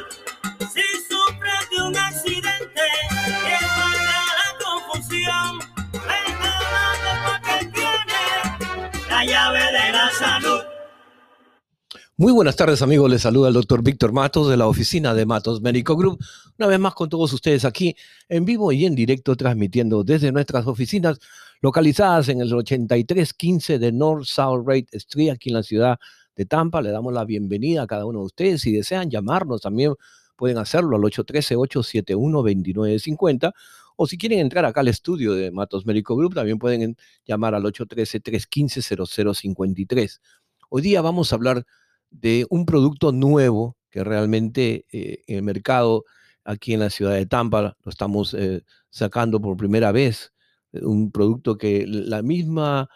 Muy 12.23 12.33
buenas 12.33 12.55
tardes 12.55 12.83
amigos, 12.83 13.11
les 13.11 13.23
saluda 13.23 13.49
el 13.49 13.55
doctor 13.55 13.83
Víctor 13.83 14.13
Matos 14.13 14.49
de 14.49 14.57
la 14.57 14.69
oficina 14.69 15.13
de 15.13 15.27
Matos 15.27 15.61
Médico 15.61 15.97
Group, 15.97 16.21
una 16.57 16.69
vez 16.69 16.79
más 16.79 16.95
con 16.95 17.09
todos 17.09 17.33
ustedes 17.33 17.65
aquí 17.65 17.97
en 18.29 18.45
vivo 18.45 18.71
y 18.71 18.87
en 18.87 18.95
directo 18.95 19.35
transmitiendo 19.35 20.05
desde 20.05 20.31
nuestras 20.31 20.69
oficinas 20.69 21.19
localizadas 21.63 22.29
en 22.29 22.41
el 22.41 22.55
8315 22.55 23.81
de 23.81 23.91
North 23.91 24.27
South 24.27 24.63
Rate 24.65 24.87
Street 24.93 25.31
aquí 25.31 25.51
en 25.51 25.57
la 25.57 25.65
ciudad 25.65 25.99
de 26.37 26.45
Tampa. 26.45 26.81
Le 26.81 26.93
damos 26.93 27.13
la 27.13 27.25
bienvenida 27.25 27.83
a 27.83 27.89
cada 27.89 28.07
uno 28.07 28.21
de 28.21 28.27
ustedes. 28.27 28.61
Si 28.61 28.71
desean 28.71 29.11
llamarnos 29.11 29.61
también 29.61 29.95
pueden 30.37 30.59
hacerlo 30.59 30.95
al 30.95 31.03
813-871-2950 31.03 33.53
o 33.97 34.07
si 34.07 34.17
quieren 34.17 34.39
entrar 34.39 34.65
acá 34.65 34.79
al 34.79 34.87
estudio 34.87 35.35
de 35.35 35.51
Matos 35.51 35.87
Médico 35.87 36.15
Group 36.15 36.37
también 36.37 36.61
pueden 36.61 36.97
llamar 37.27 37.57
al 37.57 37.65
813-315-0053. 37.65 40.21
Hoy 40.69 40.83
día 40.83 41.03
vamos 41.03 41.33
a 41.33 41.35
hablar 41.35 41.67
de 42.13 42.47
un 42.51 42.67
producto 42.67 43.11
nuevo 43.13 43.77
que 43.91 44.05
realmente 44.05 44.87
eh, 44.93 45.23
en 45.27 45.37
el 45.37 45.43
mercado 45.43 46.05
aquí 46.45 46.75
en 46.75 46.81
la 46.81 46.91
ciudad 46.91 47.15
de 47.15 47.27
Tampa 47.27 47.77
lo 47.83 47.91
estamos 47.91 48.35
eh, 48.35 48.63
sacando 48.91 49.41
por 49.41 49.57
primera 49.57 49.93
vez. 49.93 50.33
Eh, 50.73 50.85
un 50.85 51.11
producto 51.11 51.57
que 51.57 51.85
la 51.87 52.23
misma 52.23 52.89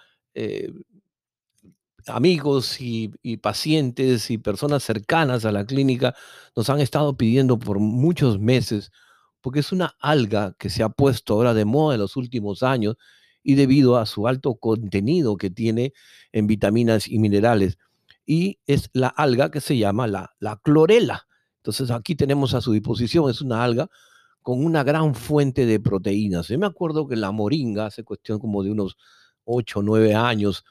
amigos 2.08 2.80
y, 2.80 3.10
y, 3.22 3.38
pacientes 3.38 4.30
y 4.30 4.36
personas 4.36 4.82
cercanas 4.82 5.46
a 5.46 5.50
la 5.50 5.64
clínica 5.64 6.14
nos 6.54 6.68
han 6.68 6.80
estado 6.80 7.16
pidiendo 7.16 7.58
por 7.58 7.80
muchos 7.80 8.38
meses, 8.38 8.92
porque 9.40 9.60
es 9.60 9.72
una 9.72 9.96
alga 9.98 10.54
que 10.58 10.68
se 10.68 10.82
ha 10.82 10.90
puesto 10.90 11.34
ahora 11.34 11.54
de 11.54 11.64
moda 11.64 11.94
en 11.94 12.02
los 12.02 12.16
últimos 12.16 12.62
años 12.62 12.96
y 13.42 13.54
debido 13.54 13.96
a 13.96 14.06
su 14.06 14.28
alto 14.28 14.56
contenido 14.56 15.36
que 15.36 15.50
tiene 15.50 15.94
en 16.32 16.46
vitaminas 16.46 17.08
y 17.08 17.18
minerales 17.18 17.78
y 18.26 18.58
es 18.66 18.90
la 18.92 19.08
alga 19.08 19.50
que 19.50 19.60
se 19.60 19.78
llama 19.78 20.06
la, 20.08 20.34
la 20.40 20.56
clorela. 20.56 21.26
Entonces 21.58 21.90
aquí 21.90 22.16
tenemos 22.16 22.54
a 22.54 22.60
su 22.60 22.72
disposición, 22.72 23.30
es 23.30 23.40
una 23.40 23.64
alga 23.64 23.88
con 24.42 24.64
una 24.64 24.84
gran 24.84 25.14
fuente 25.14 25.66
de 25.66 25.80
proteínas. 25.80 26.48
Yo 26.48 26.58
me 26.58 26.66
acuerdo 26.66 27.08
que 27.08 27.16
la 27.16 27.32
moringa, 27.32 27.86
hace 27.86 28.04
cuestión 28.04 28.38
como 28.38 28.62
de 28.62 28.70
unos 28.70 28.96
8 29.44 29.80
o 29.80 29.82
9 29.82 30.14
años, 30.14 30.64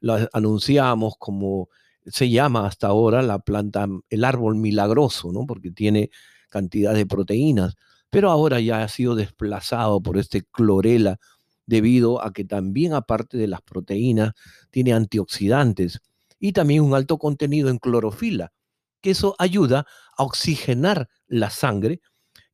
la 0.00 0.28
anunciamos 0.32 1.14
como 1.18 1.68
se 2.06 2.30
llama 2.30 2.66
hasta 2.66 2.88
ahora 2.88 3.22
la 3.22 3.38
planta, 3.38 3.86
el 4.08 4.24
árbol 4.24 4.56
milagroso, 4.56 5.30
¿no? 5.32 5.46
Porque 5.46 5.70
tiene 5.70 6.10
cantidad 6.48 6.94
de 6.94 7.06
proteínas. 7.06 7.76
Pero 8.10 8.30
ahora 8.30 8.58
ya 8.60 8.82
ha 8.82 8.88
sido 8.88 9.14
desplazado 9.14 10.00
por 10.00 10.18
este 10.18 10.42
clorela 10.42 11.20
debido 11.66 12.24
a 12.24 12.32
que 12.32 12.44
también 12.44 12.94
aparte 12.94 13.36
de 13.38 13.46
las 13.46 13.62
proteínas 13.62 14.32
tiene 14.70 14.92
antioxidantes 14.92 16.00
y 16.40 16.52
también 16.52 16.82
un 16.82 16.94
alto 16.94 17.18
contenido 17.18 17.68
en 17.68 17.78
clorofila, 17.78 18.52
que 19.00 19.10
eso 19.10 19.36
ayuda 19.38 19.86
a 20.16 20.24
oxigenar 20.24 21.08
la 21.28 21.50
sangre 21.50 22.00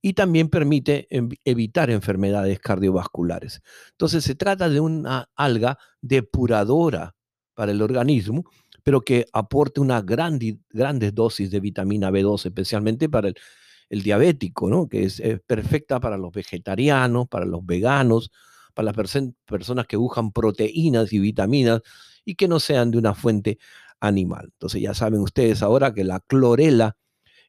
y 0.02 0.12
también 0.12 0.48
permite 0.48 1.08
evitar 1.44 1.90
enfermedades 1.90 2.60
cardiovasculares. 2.60 3.62
Entonces 3.92 4.24
se 4.24 4.34
trata 4.34 4.68
de 4.68 4.80
una 4.80 5.30
alga 5.34 5.78
depuradora 6.00 7.14
para 7.54 7.72
el 7.72 7.80
organismo, 7.80 8.44
pero 8.82 9.00
que 9.00 9.26
aporte 9.32 9.80
una 9.80 10.02
gran, 10.02 10.38
grandes 10.70 11.14
dosis 11.14 11.50
de 11.50 11.60
vitamina 11.60 12.10
B2, 12.10 12.46
especialmente 12.46 13.08
para 13.08 13.28
el, 13.88 14.02
diabético, 14.02 14.68
¿no? 14.68 14.88
que 14.88 15.04
es, 15.04 15.22
perfecta 15.46 15.98
para 15.98 16.16
los 16.18 16.32
vegetarianos, 16.32 17.26
para 17.28 17.46
los 17.46 17.64
veganos, 17.64 18.30
para 18.74 18.92
las 18.92 18.94
personas 18.94 19.86
que 19.86 19.96
buscan 19.96 20.30
proteínas 20.32 21.12
y 21.12 21.18
vitaminas 21.18 21.80
y 22.26 22.34
que 22.34 22.48
no 22.48 22.60
sean 22.60 22.90
de 22.90 22.98
una 22.98 23.14
fuente 23.14 23.58
animal. 24.00 24.50
Entonces 24.52 24.82
ya 24.82 24.92
saben 24.92 25.20
ustedes 25.20 25.62
ahora 25.62 25.94
que 25.94 26.04
la 26.04 26.20
clorela 26.20 26.98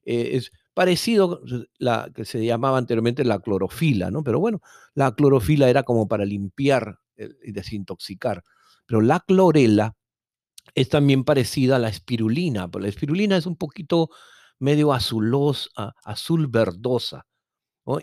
eh, 0.05 0.37
es 0.37 0.51
parecido 0.73 1.41
a 1.43 1.65
la 1.79 2.11
que 2.15 2.23
se 2.23 2.45
llamaba 2.45 2.77
anteriormente 2.77 3.25
la 3.25 3.39
clorofila, 3.39 4.11
¿no? 4.11 4.23
Pero 4.23 4.39
bueno, 4.39 4.61
la 4.93 5.13
clorofila 5.15 5.69
era 5.69 5.83
como 5.83 6.07
para 6.07 6.23
limpiar 6.23 6.99
y 7.17 7.51
desintoxicar. 7.51 8.43
Pero 8.85 9.01
la 9.01 9.19
clorela 9.19 9.95
es 10.75 10.89
también 10.89 11.23
parecida 11.23 11.77
a 11.77 11.79
la 11.79 11.89
espirulina, 11.89 12.69
pero 12.69 12.83
la 12.83 12.89
espirulina 12.89 13.37
es 13.37 13.47
un 13.47 13.55
poquito 13.55 14.11
medio 14.59 14.93
azulos, 14.93 15.71
azul 16.03 16.47
verdosa. 16.47 17.25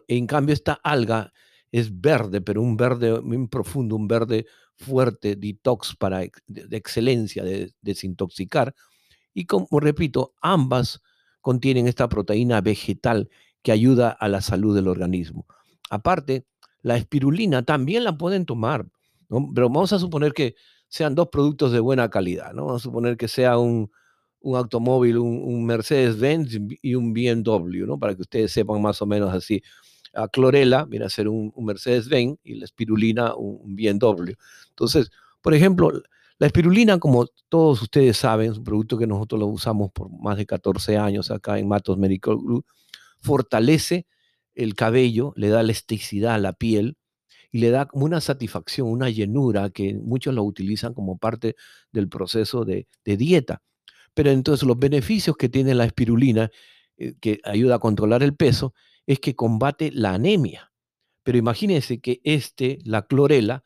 En 0.08 0.26
cambio, 0.26 0.54
esta 0.54 0.74
alga 0.82 1.32
es 1.70 2.00
verde, 2.00 2.40
pero 2.40 2.62
un 2.62 2.76
verde 2.76 3.20
muy 3.20 3.46
profundo, 3.48 3.96
un 3.96 4.08
verde 4.08 4.46
fuerte, 4.76 5.36
detox 5.36 5.94
para 5.96 6.20
de, 6.20 6.76
excelencia, 6.76 7.42
de, 7.44 7.72
desintoxicar. 7.80 8.74
Y 9.32 9.46
como 9.46 9.80
repito, 9.80 10.34
ambas 10.40 11.00
contienen 11.40 11.88
esta 11.88 12.08
proteína 12.08 12.60
vegetal 12.60 13.28
que 13.62 13.72
ayuda 13.72 14.10
a 14.10 14.28
la 14.28 14.40
salud 14.40 14.74
del 14.74 14.88
organismo. 14.88 15.46
Aparte, 15.90 16.46
la 16.82 16.96
espirulina 16.96 17.62
también 17.62 18.04
la 18.04 18.16
pueden 18.16 18.46
tomar, 18.46 18.86
pero 19.54 19.68
vamos 19.68 19.92
a 19.92 19.98
suponer 19.98 20.32
que 20.32 20.54
sean 20.88 21.14
dos 21.14 21.28
productos 21.28 21.72
de 21.72 21.80
buena 21.80 22.08
calidad, 22.10 22.52
¿no? 22.52 22.66
Vamos 22.66 22.82
a 22.82 22.84
suponer 22.84 23.16
que 23.16 23.26
sea 23.26 23.58
un, 23.58 23.90
automóvil, 24.44 25.18
un, 25.18 25.64
Mercedes-Benz 25.64 26.58
y 26.82 26.94
un 26.94 27.12
BMW, 27.14 27.86
¿no? 27.86 27.98
Para 27.98 28.14
que 28.14 28.22
ustedes 28.22 28.52
sepan 28.52 28.80
más 28.82 29.00
o 29.00 29.06
menos 29.06 29.32
así 29.32 29.62
a 30.14 30.28
clorela 30.28 30.84
viene 30.84 31.06
a 31.06 31.10
ser 31.10 31.28
un, 31.28 31.52
Mercedes-Benz 31.56 32.38
y 32.44 32.54
la 32.54 32.64
espirulina 32.64 33.34
un, 33.34 33.74
BMW. 33.76 34.32
Entonces, 34.74 35.10
por 35.40 35.54
ejemplo, 35.54 35.92
la 36.38 36.46
espirulina, 36.48 36.98
como 36.98 37.26
todos 37.48 37.80
ustedes 37.82 38.16
saben, 38.16 38.52
es 38.52 38.58
un 38.58 38.64
producto 38.64 38.98
que 38.98 39.06
nosotros 39.06 39.38
lo 39.38 39.46
usamos 39.46 39.92
por 39.92 40.10
más 40.10 40.36
de 40.36 40.46
14 40.46 40.98
años 40.98 41.30
acá 41.30 41.58
en 41.58 41.68
Matos 41.68 41.96
Medical 41.96 42.36
Group, 42.36 42.66
fortalece 43.20 44.06
el 44.54 44.74
cabello, 44.74 45.32
le 45.36 45.48
da 45.48 45.60
elasticidad 45.60 46.34
a 46.34 46.38
la 46.38 46.52
piel 46.52 46.96
y 47.50 47.58
le 47.58 47.70
da 47.70 47.86
como 47.86 48.04
una 48.04 48.20
satisfacción, 48.20 48.88
una 48.88 49.10
llenura 49.10 49.70
que 49.70 49.94
muchos 49.94 50.34
lo 50.34 50.42
utilizan 50.42 50.92
como 50.92 51.18
parte 51.18 51.54
del 51.92 52.08
proceso 52.08 52.64
de, 52.64 52.88
dieta. 53.04 53.62
Pero 54.12 54.30
entonces 54.30 54.66
los 54.66 54.78
beneficios 54.78 55.36
que 55.36 55.48
tiene 55.48 55.74
la 55.74 55.84
espirulina, 55.84 56.50
eh, 56.96 57.14
que 57.20 57.40
ayuda 57.44 57.76
a 57.76 57.78
controlar 57.78 58.24
el 58.24 58.34
peso, 58.34 58.74
es 59.06 59.20
que 59.20 59.36
combate 59.36 59.92
la 59.92 60.14
anemia. 60.14 60.72
Pero 61.22 61.38
imagínense 61.38 62.00
que 62.00 62.20
este, 62.24 62.78
la 62.84 63.06
clorela, 63.06 63.62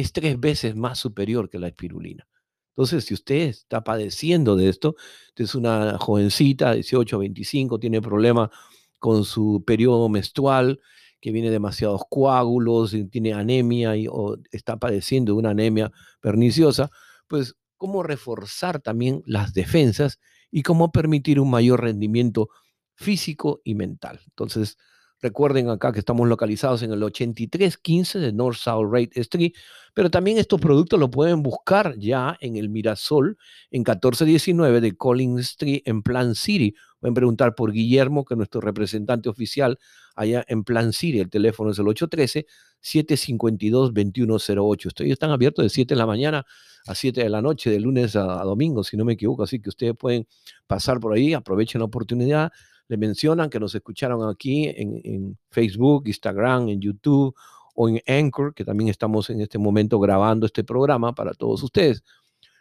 es 0.00 0.12
tres 0.12 0.38
veces 0.38 0.76
más 0.76 0.98
superior 0.98 1.48
que 1.48 1.58
la 1.58 1.68
espirulina. 1.68 2.26
Entonces, 2.70 3.04
si 3.04 3.14
usted 3.14 3.48
está 3.48 3.84
padeciendo 3.84 4.56
de 4.56 4.68
esto, 4.68 4.96
es 5.36 5.54
una 5.54 5.98
jovencita, 5.98 6.72
18, 6.72 7.18
25, 7.18 7.78
tiene 7.78 8.00
problemas 8.00 8.50
con 8.98 9.24
su 9.24 9.64
periodo 9.66 10.08
menstrual, 10.08 10.80
que 11.20 11.32
viene 11.32 11.50
demasiados 11.50 12.02
coágulos, 12.08 12.94
tiene 13.10 13.34
anemia 13.34 13.96
y, 13.96 14.06
o 14.08 14.38
está 14.52 14.78
padeciendo 14.78 15.32
de 15.32 15.38
una 15.38 15.50
anemia 15.50 15.90
perniciosa, 16.20 16.90
pues 17.28 17.54
cómo 17.76 18.02
reforzar 18.02 18.80
también 18.80 19.22
las 19.26 19.52
defensas 19.52 20.18
y 20.50 20.62
cómo 20.62 20.92
permitir 20.92 21.40
un 21.40 21.50
mayor 21.50 21.82
rendimiento 21.82 22.48
físico 22.94 23.60
y 23.64 23.74
mental. 23.74 24.20
Entonces, 24.26 24.76
recuerden 25.20 25.68
acá 25.68 25.92
que 25.92 25.98
estamos 25.98 26.28
localizados 26.28 26.82
en 26.82 26.92
el 26.92 27.02
8315 27.02 28.18
de 28.18 28.32
North 28.32 28.56
South 28.56 28.88
Rate 28.90 29.20
Street, 29.20 29.52
pero 29.94 30.10
también 30.10 30.38
estos 30.38 30.60
productos 30.60 30.98
lo 30.98 31.10
pueden 31.10 31.42
buscar 31.42 31.96
ya 31.98 32.36
en 32.40 32.56
el 32.56 32.68
Mirasol, 32.68 33.38
en 33.70 33.80
1419 33.80 34.80
de 34.80 34.96
Collins 34.96 35.40
Street, 35.40 35.82
en 35.84 36.02
Plan 36.02 36.34
City. 36.34 36.74
Pueden 37.00 37.14
preguntar 37.14 37.54
por 37.54 37.72
Guillermo, 37.72 38.24
que 38.24 38.34
es 38.34 38.38
nuestro 38.38 38.60
representante 38.60 39.28
oficial 39.28 39.78
allá 40.14 40.44
en 40.48 40.64
Plan 40.64 40.92
City. 40.92 41.20
El 41.20 41.30
teléfono 41.30 41.70
es 41.70 41.78
el 41.78 41.86
813-752-2108. 41.86 44.86
Ustedes 44.86 45.12
están 45.12 45.30
abiertos 45.30 45.64
de 45.64 45.70
7 45.70 45.94
de 45.94 45.98
la 45.98 46.06
mañana 46.06 46.44
a 46.86 46.94
7 46.94 47.22
de 47.22 47.28
la 47.28 47.42
noche, 47.42 47.70
de 47.70 47.80
lunes 47.80 48.16
a, 48.16 48.40
a 48.40 48.44
domingo, 48.44 48.84
si 48.84 48.96
no 48.96 49.04
me 49.04 49.14
equivoco. 49.14 49.42
Así 49.42 49.60
que 49.60 49.70
ustedes 49.70 49.96
pueden 49.96 50.26
pasar 50.66 51.00
por 51.00 51.14
ahí, 51.14 51.34
aprovechen 51.34 51.80
la 51.80 51.86
oportunidad 51.86 52.52
le 52.90 52.96
mencionan 52.96 53.48
que 53.48 53.60
nos 53.60 53.72
escucharon 53.72 54.28
aquí 54.28 54.66
en, 54.66 55.38
Facebook, 55.48 56.08
Instagram, 56.08 56.70
en 56.70 56.80
YouTube 56.80 57.32
o 57.76 57.88
en 57.88 58.00
Anchor, 58.04 58.52
que 58.52 58.64
también 58.64 58.90
estamos 58.90 59.30
en 59.30 59.40
este 59.40 59.58
momento 59.58 60.00
grabando 60.00 60.44
este 60.44 60.64
programa 60.64 61.14
para 61.14 61.32
todos 61.32 61.62
ustedes. 61.62 62.02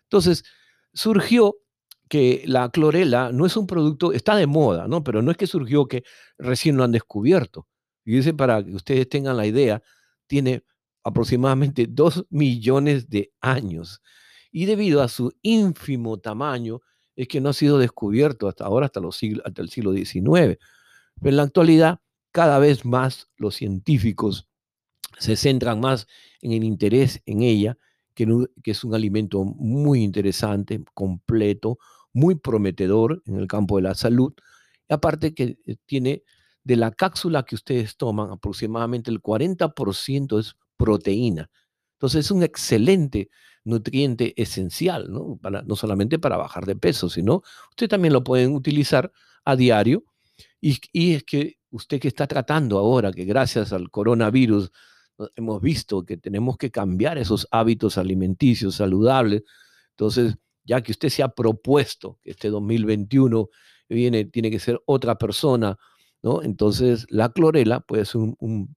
Entonces, 0.04 0.44
surgió 0.94 1.56
que 2.08 2.44
la 2.46 2.70
clorela 2.70 3.32
no 3.32 3.48
es 3.48 3.58
un 3.58 3.66
producto, 3.66 4.14
está 4.14 4.36
de 4.36 4.46
moda, 4.46 4.88
¿no? 4.88 5.04
Pero 5.04 5.24
no 5.24 5.32
es 5.32 5.38
que 5.38 5.48
surgió 5.48 5.88
que 5.88 6.04
recién 6.38 6.78
lo 6.78 6.84
han 6.84 6.92
descubierto. 6.92 7.68
Y 8.06 8.12
dice, 8.12 8.36
para 8.36 8.64
que 8.64 8.76
ustedes 8.76 9.10
tengan 9.10 9.36
la 9.36 9.48
idea, 9.48 9.82
tiene 10.28 10.64
aproximadamente 11.04 11.88
2 11.90 12.28
millones 12.30 13.10
de 13.10 13.32
años. 13.42 14.04
Y 14.52 14.66
debido 14.66 15.02
a 15.02 15.08
su 15.08 15.34
ínfimo 15.42 16.20
tamaño, 16.20 16.82
es 17.20 17.28
que 17.28 17.42
no 17.42 17.50
ha 17.50 17.54
sido 17.54 17.78
descubierto 17.78 18.48
hasta 18.48 18.64
ahora, 18.64 18.86
hasta, 18.86 19.02
el 19.62 19.70
siglo 19.70 19.92
XIX. 19.92 20.24
Pero 20.24 20.58
en 21.22 21.36
la 21.36 21.44
actualidad, 21.44 22.00
cada 22.32 22.60
vez 22.60 22.86
más 22.86 23.28
los 23.36 23.56
científicos 23.56 24.48
se 25.18 25.36
centran 25.36 25.82
más 25.82 26.08
en 26.42 26.54
el 26.54 26.64
interés 26.64 27.22
en 27.26 27.42
ella, 27.42 27.78
que, 28.16 28.48
es 28.64 28.86
un 28.86 28.96
alimento 28.96 29.44
muy 29.44 30.02
interesante, 30.02 30.82
completo, 30.94 31.78
muy 32.14 32.36
prometedor 32.36 33.22
en 33.26 33.36
el 33.36 33.48
campo 33.48 33.76
de 33.76 33.82
la 33.82 33.96
salud. 33.96 34.34
Aparte 34.88 35.34
que 35.34 35.58
eh, 35.66 35.76
tiene 35.86 36.24
de 36.64 36.78
la 36.78 36.90
cápsula 36.92 37.44
que 37.44 37.56
ustedes 37.56 37.98
toman, 37.98 38.32
aproximadamente 38.32 39.12
el 39.12 39.22
40% 39.22 40.40
es 40.40 40.56
proteína. 40.78 41.50
Entonces 42.00 42.26
es 42.26 42.32
un 42.32 42.44
excelente 42.44 43.30
nutriente 43.66 44.34
esencial, 44.42 45.12
¿no? 45.12 45.40
No 45.66 45.76
solamente 45.76 46.18
para 46.18 46.38
bajar 46.38 46.66
de 46.66 46.78
peso, 46.78 47.10
sino 47.10 47.44
usted 47.72 47.90
también 47.90 48.14
lo 48.14 48.24
pueden 48.24 48.56
utilizar 48.56 49.12
a 49.44 49.56
diario. 49.56 50.06
Y, 50.62 50.78
y 50.94 51.16
es 51.16 51.24
que 51.24 51.58
usted 51.72 52.00
que 52.00 52.08
está 52.08 52.26
tratando 52.26 52.78
ahora, 52.78 53.12
que 53.12 53.26
gracias 53.26 53.74
al 53.74 53.92
coronavirus 53.92 54.72
hemos 55.36 55.62
visto 55.62 56.06
que 56.06 56.18
tenemos 56.18 56.58
que 56.58 56.72
cambiar 56.72 57.18
esos 57.18 57.48
hábitos 57.52 57.98
alimenticios 57.98 58.76
saludables, 58.76 59.44
entonces 59.92 60.38
ya 60.64 60.82
que 60.82 60.92
usted 60.92 61.10
se 61.10 61.24
ha 61.24 61.30
propuesto 61.30 62.18
que 62.22 62.32
este 62.32 62.50
2021 62.50 63.50
viene, 63.90 64.26
tiene 64.26 64.52
que 64.52 64.60
ser 64.60 64.82
otra 64.86 65.18
persona, 65.18 65.78
¿no? 66.22 66.44
Entonces 66.44 67.06
la 67.10 67.30
clorela 67.30 67.82
puede 67.82 68.06
ser 68.06 68.22
un, 68.22 68.76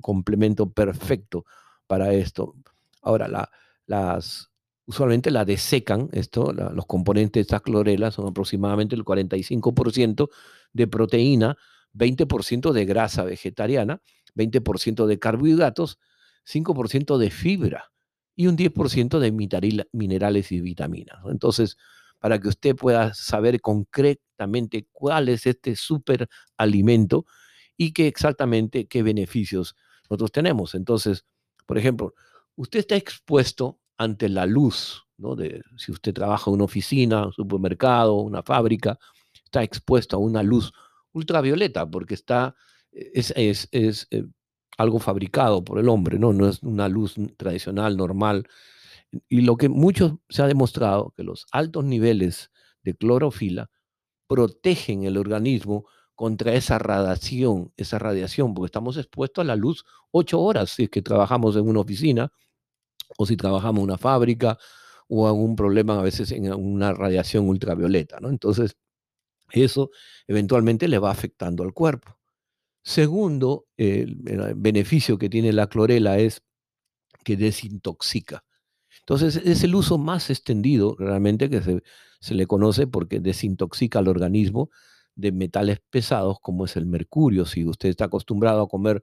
complemento 0.00 0.70
perfecto 0.70 1.44
para 1.88 2.12
esto. 2.14 2.54
Ahora, 3.02 3.26
la, 3.26 3.50
las, 3.86 4.50
usualmente 4.86 5.32
la 5.32 5.44
desecan, 5.44 6.08
esto, 6.12 6.52
los 6.52 6.86
componentes 6.86 7.32
de 7.32 7.40
estas 7.40 7.62
clorelas 7.62 8.14
son 8.14 8.28
aproximadamente 8.28 8.94
el 8.94 9.04
45% 9.04 10.28
de 10.72 10.86
proteína, 10.86 11.56
20% 11.92 12.72
de 12.72 12.84
grasa 12.84 13.24
vegetariana, 13.24 14.00
20% 14.36 15.06
de 15.06 15.18
carbohidratos, 15.18 15.98
5% 16.44 17.18
de 17.18 17.30
fibra 17.30 17.90
y 18.36 18.46
un 18.46 18.56
10% 18.56 19.18
de 19.18 19.32
minerales 19.92 20.52
y 20.52 20.60
vitaminas. 20.60 21.18
Entonces, 21.28 21.76
para 22.20 22.38
que 22.38 22.48
usted 22.48 22.76
pueda 22.76 23.14
saber 23.14 23.60
concretamente 23.60 24.86
cuál 24.92 25.28
es 25.28 25.46
este 25.46 25.76
superalimento 25.76 27.26
y 27.76 27.92
qué 27.92 28.06
exactamente 28.06 28.86
qué 28.86 29.02
beneficios 29.02 29.76
nosotros 30.08 30.32
tenemos. 30.32 30.74
Entonces, 30.74 31.24
por 31.68 31.76
ejemplo, 31.76 32.14
usted 32.56 32.78
está 32.78 32.96
expuesto 32.96 33.78
ante 33.98 34.30
la 34.30 34.46
luz, 34.46 35.04
¿no? 35.18 35.36
Si 35.76 35.92
usted 35.92 36.14
trabaja 36.14 36.50
en 36.50 36.54
una 36.54 36.64
oficina, 36.64 37.26
un 37.26 37.32
supermercado, 37.34 38.14
una 38.14 38.42
fábrica, 38.42 38.98
está 39.44 39.62
expuesto 39.62 40.16
a 40.16 40.18
una 40.18 40.42
luz 40.42 40.72
ultravioleta 41.12 41.84
porque 41.90 42.14
está, 42.14 42.56
es, 42.90 43.34
es, 43.36 43.68
es 43.70 44.06
eh, 44.10 44.24
algo 44.78 44.98
fabricado 44.98 45.62
por 45.62 45.78
el 45.78 45.90
hombre, 45.90 46.18
¿no? 46.18 46.32
No 46.32 46.48
es 46.48 46.62
una 46.62 46.88
luz 46.88 47.16
tradicional, 47.36 47.98
normal. 47.98 48.48
Y 49.28 49.42
lo 49.42 49.58
que 49.58 49.68
mucho 49.68 50.22
se 50.30 50.40
ha 50.40 50.46
demostrado, 50.46 51.12
que 51.18 51.24
los 51.24 51.44
altos 51.52 51.84
niveles 51.84 52.50
de 52.82 52.94
clorofila 52.94 53.68
protegen 54.26 55.04
el 55.04 55.18
organismo 55.18 55.84
contra 56.18 56.52
esa 56.52 56.80
radiación, 56.80 57.72
esa 57.76 57.96
radiación, 58.00 58.52
porque 58.52 58.66
estamos 58.66 58.96
expuestos 58.96 59.42
a 59.42 59.46
la 59.46 59.54
luz 59.54 59.84
ocho 60.10 60.40
horas 60.40 60.70
si 60.70 60.82
es 60.82 60.90
que 60.90 61.00
trabajamos 61.00 61.54
en 61.54 61.68
una 61.68 61.78
oficina 61.78 62.32
o 63.16 63.24
si 63.24 63.36
trabajamos 63.36 63.78
en 63.78 63.84
una 63.84 63.98
fábrica 63.98 64.58
o 65.06 65.28
algún 65.28 65.54
problema 65.54 65.96
a 65.96 66.02
veces 66.02 66.32
en 66.32 66.52
una 66.52 66.92
radiación 66.92 67.48
ultravioleta, 67.48 68.18
¿no? 68.18 68.30
Entonces, 68.30 68.76
eso 69.52 69.90
eventualmente 70.26 70.88
le 70.88 70.98
va 70.98 71.12
afectando 71.12 71.62
al 71.62 71.72
cuerpo. 71.72 72.18
Segundo, 72.82 73.68
el, 73.76 74.16
beneficio 74.56 75.18
que 75.18 75.28
tiene 75.28 75.52
la 75.52 75.68
clorela 75.68 76.18
es 76.18 76.42
que 77.22 77.36
desintoxica. 77.36 78.44
Entonces, 79.02 79.36
es 79.36 79.62
el 79.62 79.72
uso 79.76 79.98
más 79.98 80.30
extendido 80.30 80.96
realmente 80.98 81.48
que 81.48 81.62
se, 81.62 81.80
se, 82.18 82.34
le 82.34 82.48
conoce 82.48 82.88
porque 82.88 83.20
desintoxica 83.20 84.00
al 84.00 84.08
organismo 84.08 84.68
de 85.18 85.32
metales 85.32 85.80
pesados 85.90 86.38
como 86.40 86.64
es 86.64 86.76
el 86.76 86.86
mercurio. 86.86 87.44
Si 87.44 87.66
usted 87.66 87.88
está 87.88 88.04
acostumbrado 88.04 88.62
a 88.62 88.68
comer 88.68 89.02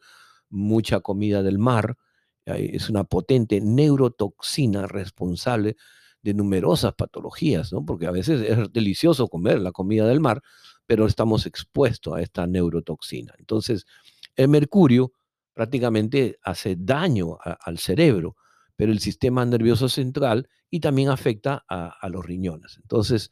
mucha 0.49 1.01
comida 1.01 1.43
del 1.43 1.59
mar, 1.59 1.97
es 2.45 2.89
una 2.89 3.03
potente 3.03 3.59
neurotoxina 3.59 4.87
responsable 4.87 5.75
de 6.21 6.33
numerosas 6.33 6.93
patologías, 6.93 7.73
¿no? 7.73 7.85
porque 7.85 8.07
a 8.07 8.11
veces 8.11 8.41
es 8.41 8.71
delicioso 8.71 9.27
comer 9.27 9.59
la 9.59 9.73
comida 9.73 10.07
del 10.07 10.21
mar, 10.21 10.41
pero 10.85 11.05
estamos 11.05 11.45
expuestos 11.45 12.15
a 12.15 12.21
esta 12.21 12.47
neurotoxina. 12.47 13.33
Entonces, 13.37 13.85
el 14.35 14.47
mercurio 14.47 15.11
prácticamente 15.53 16.39
hace 16.43 16.77
daño 16.79 17.37
al 17.41 17.77
cerebro, 17.77 18.37
pero 18.77 18.91
el 18.93 18.99
sistema 18.99 19.45
nervioso 19.45 19.89
central 19.89 20.47
y 20.69 20.79
también 20.79 21.09
afecta 21.09 21.65
a, 21.67 22.07
los 22.09 22.25
riñones. 22.25 22.77
Entonces, 22.77 23.31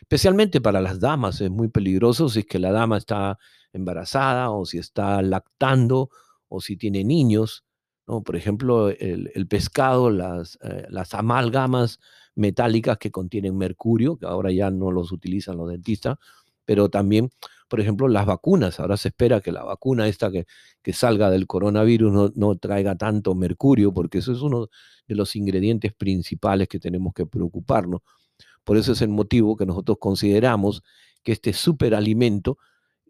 especialmente 0.00 0.60
para 0.60 0.80
las 0.80 1.00
damas 1.00 1.40
es 1.40 1.50
muy 1.50 1.68
peligroso 1.68 2.28
si 2.28 2.40
es 2.40 2.46
que 2.46 2.58
la 2.58 2.72
dama 2.72 2.98
está 2.98 3.38
embarazada 3.72 4.50
o 4.50 4.66
si 4.66 4.78
está 4.78 5.22
lactando 5.22 6.10
o 6.48 6.60
si 6.60 6.76
tiene 6.76 7.04
niños. 7.04 7.64
¿no? 8.06 8.22
Por 8.22 8.36
ejemplo, 8.36 8.88
el, 8.90 9.46
pescado, 9.48 10.10
las, 10.10 10.58
eh, 10.62 10.86
las 10.90 11.14
amalgamas 11.14 11.98
metálicas 12.34 12.98
que 12.98 13.10
contienen 13.10 13.56
mercurio, 13.56 14.16
que 14.16 14.26
ahora 14.26 14.50
ya 14.52 14.70
no 14.70 14.90
los 14.90 15.12
utilizan 15.12 15.56
los 15.56 15.68
dentistas, 15.68 16.18
pero 16.64 16.88
también, 16.88 17.30
por 17.68 17.80
ejemplo, 17.80 18.08
las 18.08 18.26
vacunas. 18.26 18.80
Ahora 18.80 18.96
se 18.96 19.08
espera 19.08 19.40
que 19.40 19.52
la 19.52 19.64
vacuna 19.64 20.08
esta 20.08 20.30
que, 20.30 20.46
que 20.82 20.92
salga 20.92 21.30
del 21.30 21.46
coronavirus 21.46 22.32
no, 22.34 22.56
traiga 22.56 22.96
tanto 22.96 23.34
mercurio, 23.34 23.92
porque 23.92 24.18
eso 24.18 24.32
es 24.32 24.40
uno 24.40 24.68
de 25.06 25.14
los 25.14 25.36
ingredientes 25.36 25.92
principales 25.94 26.68
que 26.68 26.78
tenemos 26.78 27.12
que 27.14 27.26
preocuparnos. 27.26 28.02
Por 28.64 28.76
eso 28.76 28.92
es 28.92 29.02
el 29.02 29.08
motivo 29.08 29.56
que 29.56 29.66
nosotros 29.66 29.98
consideramos 30.00 30.82
que 31.22 31.32
este 31.32 31.52
superalimento 31.52 32.58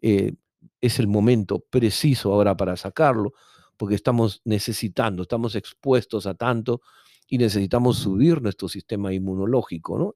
eh, 0.01 0.33
es 0.81 0.99
el 0.99 1.07
momento 1.07 1.59
preciso 1.69 2.33
ahora 2.33 2.55
para 2.55 2.77
sacarlo, 2.77 3.33
porque 3.77 3.95
estamos 3.95 4.41
necesitando, 4.45 5.23
estamos 5.23 5.55
expuestos 5.55 6.25
a 6.27 6.35
tanto 6.35 6.81
y 7.27 7.37
necesitamos 7.37 7.97
subir 7.97 8.41
nuestro 8.41 8.67
sistema 8.67 9.13
inmunológico, 9.13 9.97
¿no? 9.97 10.15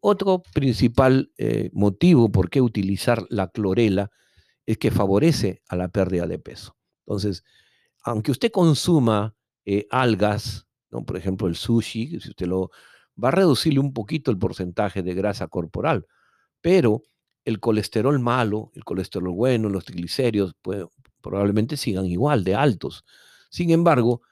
otro 0.00 0.42
principal 0.54 1.30
eh, 1.36 1.70
motivo 1.72 2.30
por 2.30 2.48
qué 2.48 2.62
utilizar 2.62 3.26
la 3.28 3.48
clorela 3.48 4.10
es 4.64 4.78
que 4.78 4.90
favorece 4.90 5.62
a 5.68 5.76
la 5.76 5.88
pérdida 5.88 6.26
de 6.26 6.38
peso. 6.38 6.76
Entonces, 7.06 7.44
aunque 8.02 8.30
usted 8.30 8.50
consuma 8.50 9.36
eh, 9.66 9.86
algas, 9.90 10.66
¿no? 10.90 11.04
por 11.04 11.16
ejemplo 11.16 11.48
el 11.48 11.56
sushi, 11.56 12.18
si 12.20 12.30
usted 12.30 12.46
lo 12.46 12.70
va 13.22 13.28
a 13.28 13.32
reducirle 13.32 13.80
un 13.80 13.92
poquito 13.92 14.30
el 14.30 14.38
porcentaje 14.38 15.02
de 15.02 15.14
grasa 15.14 15.48
corporal, 15.48 16.06
pero 16.60 17.02
el 17.44 17.60
colesterol 17.60 18.18
malo, 18.18 18.70
el 18.74 18.84
colesterol 18.84 19.30
bueno, 19.30 19.68
los 19.68 19.84
triglicéridos 19.84 20.54
probablemente 21.20 21.76
sigan 21.76 22.06
igual 22.06 22.44
de 22.44 22.54
altos. 22.54 23.04
Sin 23.50 23.70
embargo, 23.70 24.22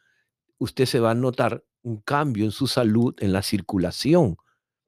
usted 0.58 0.86
se 0.86 1.00
va 1.00 1.10
a 1.10 1.14
notar 1.14 1.64
un 1.82 1.98
cambio 1.98 2.44
en 2.44 2.52
su 2.52 2.66
salud, 2.66 3.14
en 3.18 3.32
la 3.32 3.42
circulación, 3.42 4.36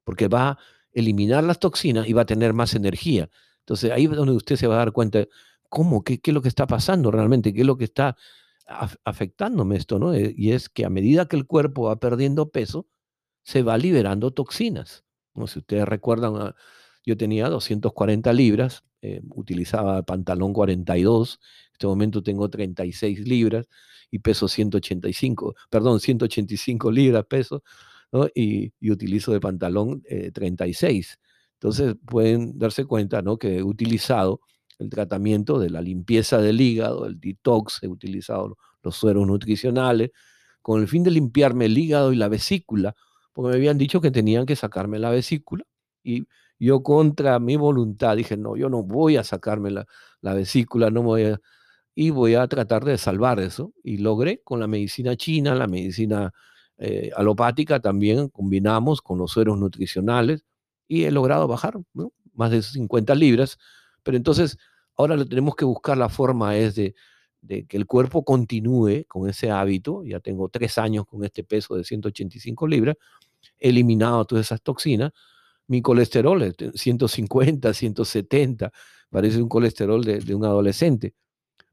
porque 0.05 0.29
va 0.29 0.51
a 0.51 0.59
eliminar 0.93 1.45
las 1.45 1.59
toxinas 1.59 2.09
y 2.09 2.13
va 2.13 2.23
a 2.23 2.27
tener 2.27 2.53
más 2.53 2.75
energía. 2.75 3.29
Entonces 3.61 3.91
ahí 3.91 4.05
es 4.05 4.11
donde 4.11 4.33
usted 4.33 4.57
se 4.57 4.67
va 4.67 4.77
a 4.77 4.79
dar 4.79 4.93
cuenta, 4.93 5.25
¿cómo? 5.69 6.05
¿Qué, 6.05 6.21
qué 6.21 6.31
es 6.31 6.35
lo 6.35 6.43
que 6.43 6.49
está 6.49 6.67
pasando 6.67 7.11
realmente? 7.11 7.53
¿Qué 7.53 7.63
es 7.63 7.67
lo 7.67 7.77
que 7.77 7.85
está 7.85 8.17
afectándome 9.05 9.77
esto? 9.77 9.99
¿no? 9.99 10.15
Eh, 10.15 10.35
y 10.37 10.53
es 10.53 10.69
que 10.69 10.85
a 10.85 10.91
medida 10.91 11.27
que 11.27 11.37
el 11.37 11.47
cuerpo 11.47 11.85
va 11.85 11.97
perdiendo 11.97 12.51
peso, 12.51 12.87
se 13.45 13.63
va 13.63 13.79
liberando 13.79 14.33
toxinas. 14.33 15.05
¿no? 15.35 15.47
Si 15.47 15.61
ustedes 15.61 15.87
recuerdan, 15.87 16.35
ah, 16.37 16.55
yo 17.07 17.17
tenía 17.17 17.49
240 17.49 18.33
libras, 18.33 18.83
eh, 19.03 19.21
utilizaba 19.31 20.03
pantalón 20.03 20.53
42, 20.53 21.39
en 21.43 21.73
este 21.73 21.87
momento 21.87 22.23
tengo 22.23 22.49
36 22.49 23.21
libras 23.21 23.69
y 24.11 24.19
peso 24.21 24.49
185, 24.49 25.55
perdón, 25.71 26.01
185 26.01 26.91
libras 26.91 27.27
peso 27.27 27.63
y, 28.35 28.73
utilizo 28.91 29.33
de 29.33 29.41
pantalón 29.41 30.03
36. 30.33 31.13
Eh, 31.13 31.19
Entonces 31.55 31.97
pueden 32.07 32.59
darse 32.59 32.85
cuenta 32.85 33.23
¿no? 33.23 33.37
que 33.39 33.59
he 33.59 33.63
utilizado 33.63 34.41
el 34.79 34.89
tratamiento 34.89 35.59
de 35.59 35.71
la 35.71 35.81
limpieza 35.83 36.39
del 36.39 36.61
hígado, 36.61 37.07
el 37.07 37.21
detox, 37.21 37.83
he 37.83 37.89
utilizado 37.89 38.57
los 38.83 38.97
sueros 38.97 39.27
nutricionales, 39.27 40.11
con 40.63 40.81
el 40.81 40.89
fin 40.89 41.03
de 41.03 41.11
limpiarme 41.11 41.67
el 41.67 41.77
hígado 41.77 42.13
y 42.13 42.17
la 42.17 42.29
vesícula, 42.29 42.95
porque 43.35 43.51
me 43.51 43.57
habían 43.57 43.79
dicho 43.79 44.01
que 44.01 44.11
tenían 44.11 44.47
que 44.47 44.57
sacarme 44.57 44.99
la 44.99 45.11
vesícula, 45.11 45.65
Y 46.03 46.27
yo 46.59 46.83
contra 46.83 47.39
mi 47.41 47.57
voluntad 47.57 48.17
dije, 48.17 48.37
no, 48.37 48.57
yo 48.57 48.71
no 48.71 48.83
voy 48.83 49.17
a 49.17 49.25
sacarme 49.25 49.71
la, 49.71 49.87
vesícula, 50.35 50.91
no 50.91 51.03
voy 51.03 51.25
a, 51.25 51.41
y 51.95 52.11
voy 52.11 52.37
a 52.37 52.47
tratar 52.49 52.85
de 52.85 52.99
salvar 52.99 53.41
eso. 53.41 53.73
Y 53.83 53.99
logré 53.99 54.43
con 54.43 54.61
la 54.61 54.69
medicina 54.69 55.17
china, 55.17 55.55
la 55.55 55.67
medicina 55.67 56.33
eh, 56.79 57.11
alopática 57.17 57.81
también, 57.81 58.29
combinamos 58.29 59.03
con 59.03 59.19
los 59.19 59.33
sueros 59.33 59.59
nutricionales 59.59 60.45
y 60.89 61.05
he 61.05 61.11
logrado 61.11 61.49
bajar 61.49 61.75
más 62.35 62.51
de 62.51 62.63
50 62.63 63.15
libras. 63.17 63.59
Pero 64.03 64.17
entonces, 64.17 64.59
ahora 64.97 65.17
lo 65.17 65.27
tenemos 65.27 65.57
que 65.57 65.65
buscar 65.65 65.99
la 65.99 66.09
forma 66.09 66.57
es 66.57 66.77
de, 66.77 66.95
de 67.45 67.67
que 67.67 67.77
el 67.77 67.87
cuerpo 67.87 68.25
continúe 68.25 69.05
con 69.09 69.29
ese 69.29 69.51
hábito. 69.51 70.05
Ya 70.05 70.21
tengo 70.21 70.49
tres 70.49 70.79
años 70.79 71.05
con 71.07 71.25
este 71.25 71.45
peso 71.45 71.77
de 71.77 71.85
185 71.85 72.67
libras, 72.67 72.97
eliminado 73.59 74.25
todas 74.25 74.47
esas 74.47 74.63
toxinas 74.63 75.13
mi 75.67 75.83
colesterol 75.83 76.43
es 76.43 76.55
150, 76.75 77.73
170, 77.73 78.73
parece 79.11 79.43
un 79.43 79.49
colesterol 79.49 80.05
de, 80.05 80.35
un 80.35 80.45
adolescente. 80.45 81.15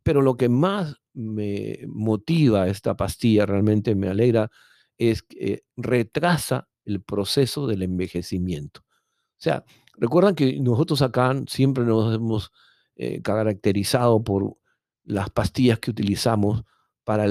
Pero 0.03 0.21
lo 0.21 0.37
que 0.37 0.49
más 0.49 0.95
me 1.13 1.79
motiva 1.87 2.67
esta 2.67 2.95
pastilla, 2.95 3.45
realmente 3.45 3.95
me 3.95 4.07
alegra, 4.07 4.49
es 4.97 5.23
que 5.23 5.63
retrasa 5.75 6.69
el 6.85 7.01
proceso 7.01 7.67
del 7.67 7.83
envejecimiento. 7.83 8.81
O 8.81 9.43
sea, 9.43 9.65
recuerdan 9.97 10.35
que 10.35 10.59
nosotros 10.59 11.01
acá 11.01 11.33
siempre 11.47 11.83
nos 11.83 12.15
hemos 12.15 12.51
eh, 12.95 13.21
caracterizado 13.21 14.23
por 14.23 14.57
las 15.03 15.29
pastillas 15.29 15.79
que 15.79 15.91
utilizamos 15.91 16.63
para 17.03 17.25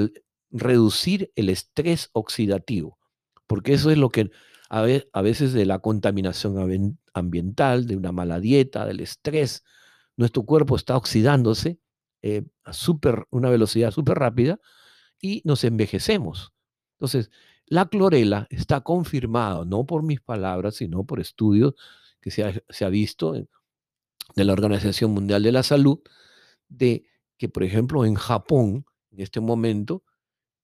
reducir 0.51 1.33
el 1.37 1.49
estrés 1.49 2.11
oxidativo, 2.13 2.99
porque 3.51 3.73
eso 3.73 3.91
es 3.91 3.99
lo 3.99 4.11
que 4.11 4.31
a, 4.69 4.81
veces 5.23 5.53
de 5.53 5.67
la 5.67 5.81
contaminación 5.81 7.01
ambiental, 7.13 7.89
de 7.89 7.97
una 7.97 8.13
mala 8.13 8.39
dieta, 8.39 8.87
del 8.87 9.01
estrés. 9.01 9.65
Nuestro 10.17 10.45
cuerpo 10.45 10.77
está 10.77 10.97
oxidándose 10.97 11.81
eh, 12.23 12.45
a 12.63 12.73
super, 12.73 13.27
una 13.31 13.51
velocidad 13.51 13.91
súper 13.91 14.21
rápida 14.21 14.61
y 15.21 15.43
nos 15.45 15.65
envejecemos. 15.65 16.53
Entonces, 16.93 17.33
la 17.67 17.89
clorela 17.89 18.47
está 18.51 18.83
confirmado, 18.83 19.65
no 19.65 19.85
por 19.85 20.05
mis 20.05 20.21
palabras, 20.21 20.77
sino 20.77 21.03
por 21.03 21.19
estudios 21.19 21.75
que 22.21 22.31
se 22.31 22.45
ha, 22.45 22.89
visto 22.89 23.33
de 23.33 24.45
la 24.45 24.53
Organización 24.53 25.11
Mundial 25.11 25.43
de 25.43 25.51
la 25.51 25.65
Salud, 25.65 25.99
de 26.69 27.05
que, 27.37 27.49
por 27.49 27.65
ejemplo, 27.65 28.05
en 28.05 28.15
Japón, 28.15 28.87
en 29.11 29.21
este 29.23 29.41
momento, 29.41 30.05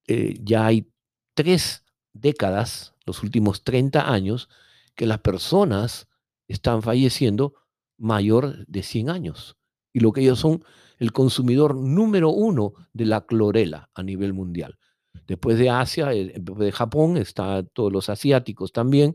eh, 0.07 0.38
ya 0.40 0.66
hay 0.66 0.88
tres 1.35 1.83
décadas, 2.20 2.94
los 3.04 3.23
últimos 3.23 3.64
30 3.64 4.12
años, 4.12 4.49
que 4.94 5.06
las 5.06 5.20
personas 5.20 6.08
están 6.49 6.82
falleciendo 6.82 7.54
mayor 7.99 8.66
de 8.66 8.82
100 8.82 9.11
años. 9.11 9.56
Y 9.92 10.00
lo 10.00 10.12
que 10.12 10.23
ellos 10.23 10.38
son 10.38 10.64
el 10.99 11.12
consumidor 11.12 11.75
número 11.75 12.30
uno 12.30 12.75
de 12.92 13.06
la 13.06 13.26
clorela 13.26 13.90
a 13.94 14.02
nivel 14.02 14.32
mundial. 14.32 14.78
Después 15.26 15.58
de 15.58 15.70
Asia, 15.70 16.08
de 16.08 16.73
Japón, 16.73 17.16
están 17.16 17.68
todos 17.73 17.92
los 17.92 18.08
asiáticos 18.08 18.73
también, 18.73 19.14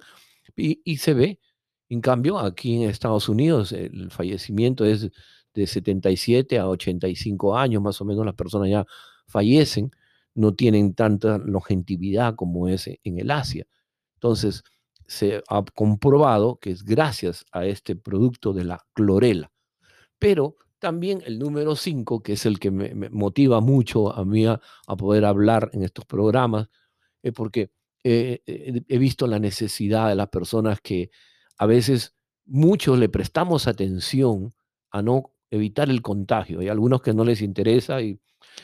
y, 0.56 0.82
y, 0.84 0.98
se 0.98 1.14
ve. 1.14 1.40
En 1.90 2.02
cambio, 2.02 2.40
aquí 2.40 2.84
en 2.84 2.90
Estados 2.90 3.30
Unidos, 3.30 3.72
el 3.72 4.12
fallecimiento 4.12 4.86
es 4.86 5.10
de 5.54 5.68
77 5.68 6.60
a 6.60 6.68
85 6.68 7.58
años, 7.58 7.82
más 7.82 8.02
o 8.02 8.06
menos 8.06 8.26
las 8.26 8.36
personas 8.36 8.70
ya 8.70 8.86
fallecen 9.28 9.92
no 10.34 10.54
tienen 10.54 10.94
tanta 10.94 11.38
longevidad 11.38 12.36
como 12.36 12.68
es 12.68 12.88
en 12.88 13.20
el 13.20 13.32
Asia. 13.32 13.66
Entonces, 14.16 14.64
se 15.08 15.44
ha 15.50 15.64
comprobado 15.76 16.58
que 16.60 16.72
es 16.72 16.84
gracias 16.84 17.46
a 17.52 17.66
este 17.66 17.96
producto 17.96 18.54
de 18.54 18.64
la 18.64 18.86
clorela. 18.94 19.52
Pero 20.20 20.56
también 20.80 21.22
el 21.26 21.38
número 21.38 21.76
5, 21.76 22.24
que 22.24 22.34
es 22.34 22.46
el 22.46 22.60
que 22.60 22.72
me, 22.72 23.10
motiva 23.10 23.60
mucho 23.60 24.14
a 24.14 24.24
mí 24.26 24.46
a, 24.46 24.60
poder 24.98 25.26
hablar 25.26 25.70
en 25.74 25.84
estos 25.84 26.06
programas, 26.06 26.70
es 27.22 27.34
porque 27.34 27.72
he 28.04 28.98
visto 28.98 29.28
la 29.28 29.38
necesidad 29.38 30.10
de 30.10 30.16
las 30.16 30.30
personas 30.30 30.80
que 30.82 31.12
a 31.58 31.68
veces 31.68 32.16
muchos 32.46 32.98
le 32.98 33.10
prestamos 33.10 33.68
atención 33.68 34.56
a 34.90 35.02
no 35.02 35.34
evitar 35.52 35.90
el 35.90 36.02
contagio. 36.02 36.62
Hay 36.62 36.70
algunos 36.70 37.02
que 37.02 37.14
no 37.14 37.24
les 37.24 37.42
interesa 37.42 38.02
y 38.02 38.20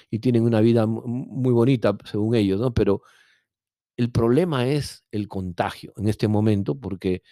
y 0.09 0.19
tienen 0.19 0.43
una 0.43 0.61
vida 0.61 0.85
muy 0.87 1.53
bonita, 1.53 1.97
según 2.05 2.35
ellos, 2.35 2.59
¿no? 2.59 2.73
Pero 2.73 3.01
el 3.97 4.11
problema 4.11 4.67
es 4.67 5.03
el 5.11 5.27
contagio 5.27 5.93
en 5.97 6.07
este 6.07 6.27
momento, 6.27 6.75
porque 6.79 7.23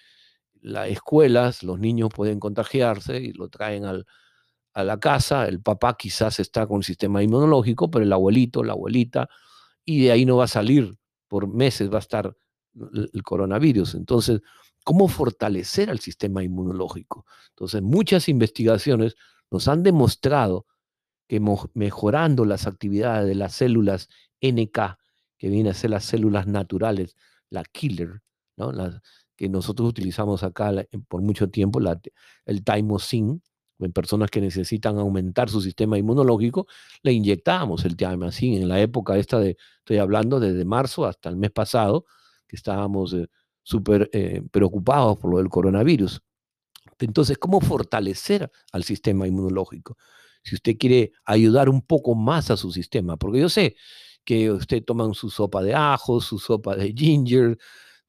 las 0.62 0.89
escuelas, 0.89 1.63
los 1.63 1.79
niños 1.79 2.09
pueden 2.13 2.39
contagiarse 2.39 3.19
y 3.19 3.33
lo 3.33 3.50
traen 3.50 3.85
al, 3.85 4.05
a 4.74 4.83
la 4.83 5.00
casa, 5.00 5.47
el 5.47 5.62
papá 5.62 5.95
quizás 5.95 6.39
está 6.39 6.67
con 6.67 6.77
el 6.77 6.83
sistema 6.83 7.24
inmunológico, 7.24 7.89
pero 7.89 8.03
el 8.03 8.12
abuelito, 8.12 8.63
la 8.63 8.74
abuelita, 8.74 9.29
y 9.85 10.03
de 10.03 10.12
ahí 10.12 10.25
no 10.25 10.38
va 10.38 10.45
a 10.45 10.47
salir 10.47 10.97
por 11.27 11.47
meses, 11.47 11.91
va 11.91 11.97
a 11.97 12.00
estar 12.00 12.35
el 12.75 13.24
coronavirus. 13.24 13.95
Entonces, 13.95 14.41
¿cómo 14.83 15.07
fortalecer 15.07 15.89
al 15.89 16.00
sistema 16.00 16.43
inmunológico? 16.43 17.25
Entonces, 17.51 17.81
muchas 17.81 18.27
investigaciones 18.27 19.15
nos 19.50 19.67
han 19.67 19.81
demostrado 19.81 20.65
que 21.27 21.41
mejorando 21.74 22.46
las 22.46 22.67
actividades 22.67 23.27
de 23.27 23.36
las 23.36 23.53
células 23.53 24.10
NK, 24.41 24.98
que 25.38 25.50
vienen 25.50 25.72
a 25.72 25.74
ser 25.74 25.89
las 25.91 26.05
células 26.05 26.48
naturales, 26.48 27.15
la 27.50 27.63
killer, 27.63 28.22
que 29.36 29.50
nosotros 29.50 29.89
utilizamos 29.89 30.44
acá 30.44 30.72
por 31.08 31.22
mucho 31.22 31.50
tiempo, 31.50 31.79
el 32.46 32.63
thymosin, 32.63 33.41
en 33.79 33.91
personas 33.91 34.29
que 34.29 34.39
necesitan 34.39 34.98
aumentar 34.98 35.50
su 35.50 35.62
sistema 35.62 35.98
inmunológico, 35.98 36.67
le 37.03 37.12
inyectamos 37.12 37.84
el 37.84 37.98
thymosin 37.98 38.62
en 38.62 38.70
la 38.70 38.79
época 38.79 39.17
esta 39.17 39.39
de, 39.39 39.58
estoy 39.79 39.98
hablando 39.98 40.39
desde 40.39 40.63
marzo 40.63 41.05
hasta 41.05 41.29
el 41.29 41.36
mes 41.36 41.51
pasado, 41.51 42.05
que 42.48 42.55
estábamos 42.55 43.13
eh, 43.13 43.27
súper 43.63 44.10
eh, 44.13 44.41
preocupados 44.51 45.17
por 45.17 45.32
lo 45.32 45.38
del 45.39 45.50
coronavirus. 45.50 46.22
Entonces, 47.00 47.38
¿cómo 47.38 47.60
fortalecer 47.60 48.50
al 48.72 48.84
sistema 48.84 49.27
inmunológico? 49.27 49.98
Si 50.45 50.55
usted 50.55 50.77
quiere 50.77 51.11
ayudar 51.25 51.69
un 51.69 51.81
poco 51.81 52.15
más 52.15 52.51
a 52.51 52.57
su 52.57 52.71
sistema, 52.71 53.17
porque 53.17 53.39
yo 53.41 53.49
sé 53.49 53.75
que 54.23 54.51
usted 54.51 54.83
toma 54.83 55.13
su 55.13 55.29
sopa 55.29 55.63
de 55.63 55.73
ajo, 55.73 56.21
su 56.21 56.39
sopa 56.39 56.75
de 56.75 56.93
ginger, 56.93 57.57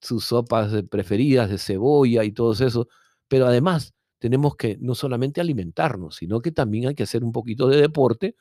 sus 0.00 0.25
sopas 0.26 0.73
preferidas 0.90 1.50
de 1.50 1.59
cebolla 1.59 2.25
y 2.25 2.33
todo 2.33 2.52
eso, 2.52 2.88
pero 3.28 3.47
además 3.47 3.95
tenemos 4.19 4.57
que 4.57 4.76
no 4.81 4.95
solamente 4.95 5.40
alimentarnos, 5.40 6.16
sino 6.16 6.40
que 6.40 6.52
también 6.52 6.88
hay 6.88 6.95
que 6.95 7.02
hacer 7.05 7.25
un 7.25 7.33
poquito 7.33 7.69
de 7.69 7.81
deporte, 7.81 8.37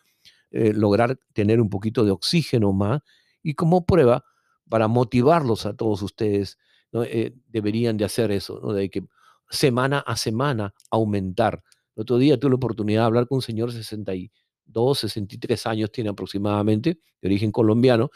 eh, 0.51 0.73
lograr 0.73 1.17
tener 1.33 1.61
un 1.61 1.69
poquito 1.69 2.05
de 2.05 2.11
oxígeno 2.11 2.73
más 2.73 3.01
y 3.43 3.55
como 3.55 3.85
prueba 3.85 4.23
para 4.69 4.87
motivarlos 4.87 5.65
a 5.65 5.75
todos 5.75 6.01
ustedes, 6.01 6.57
eh, 6.93 7.33
deberían 7.49 7.97
de 7.97 8.05
hacer 8.05 8.31
eso, 8.31 8.59
de 8.73 8.89
que 8.89 9.03
semana 9.49 9.99
a 9.99 10.15
semana 10.17 10.73
aumentar 10.91 11.63
el 11.95 12.01
otro 12.01 12.17
día 12.17 12.39
tuve 12.39 12.51
la 12.51 12.55
oportunidad 12.55 13.01
de 13.01 13.05
hablar 13.05 13.27
con 13.27 13.37
un 13.37 13.41
señor 13.41 13.71
de 13.71 13.77
62, 13.77 14.99
63 14.99 15.65
años, 15.67 15.91
tiene 15.91 16.09
aproximadamente, 16.09 16.99
de 17.21 17.27
origen 17.27 17.51
colombiano, 17.51 18.09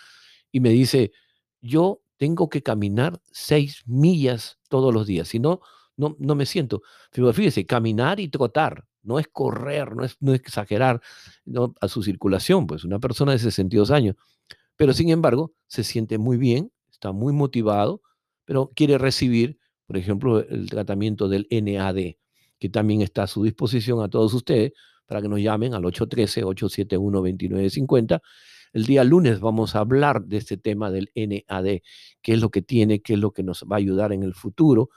y 0.51 0.59
me 0.59 0.69
dice, 0.69 1.11
yo 1.61 2.01
tengo 2.17 2.49
que 2.49 2.61
caminar 2.61 3.21
seis 3.31 3.83
millas 3.85 4.59
todos 4.67 4.93
los 4.93 5.07
días, 5.07 5.29
si 5.29 5.39
no, 5.39 5.61
no, 5.95 6.15
no 6.19 6.35
me 6.35 6.45
siento. 6.45 6.81
Pero 7.11 7.31
fíjese, 7.33 7.65
caminar 7.65 8.19
y 8.19 8.27
trotar, 8.27 8.85
no 9.03 9.19
es 9.19 9.27
correr, 9.27 9.95
no 9.95 10.03
es, 10.03 10.17
no 10.19 10.33
exagerar 10.33 11.01
a 11.81 11.87
su 11.87 12.03
circulación, 12.03 12.67
pues 12.67 12.83
una 12.83 12.99
persona 12.99 13.31
de 13.31 13.39
62 13.39 13.91
años. 13.91 14.15
Pero 14.75 14.93
sin 14.93 15.09
embargo, 15.09 15.53
se 15.67 15.83
siente 15.83 16.17
muy 16.17 16.37
bien, 16.37 16.71
está 16.91 17.11
muy 17.11 17.33
motivado, 17.33 18.01
pero 18.45 18.71
quiere 18.75 18.97
recibir, 18.97 19.59
por 19.85 19.97
ejemplo, 19.97 20.39
el 20.39 20.69
tratamiento 20.69 21.27
del 21.27 21.47
NAD, 21.49 22.15
que 22.59 22.69
también 22.69 23.01
está 23.01 23.23
a 23.23 23.27
su 23.27 23.43
disposición 23.43 24.03
a 24.03 24.09
todos 24.09 24.33
ustedes 24.33 24.73
para 25.05 25.21
que 25.21 25.29
nos 25.29 25.39
llamen 25.39 25.73
al 25.73 25.83
813-871-2950. 25.83 28.21
El 28.73 28.85
día 28.85 29.03
lunes 29.03 29.39
vamos 29.39 29.75
a 29.75 29.79
hablar 29.79 30.25
de 30.25 30.37
este 30.37 30.57
tema 30.57 30.91
del 30.91 31.09
NAD, 31.15 31.79
qué 32.21 32.33
es 32.33 32.39
lo 32.39 32.51
que 32.51 32.61
tiene, 32.61 33.01
qué 33.01 33.13
es 33.13 33.19
lo 33.19 33.31
que 33.31 33.41
nos 33.41 33.63
va 33.63 33.77
a 33.77 33.79
ayudar 33.79 34.13
en 34.13 34.21
el 34.21 34.35
futuro, 34.35 34.91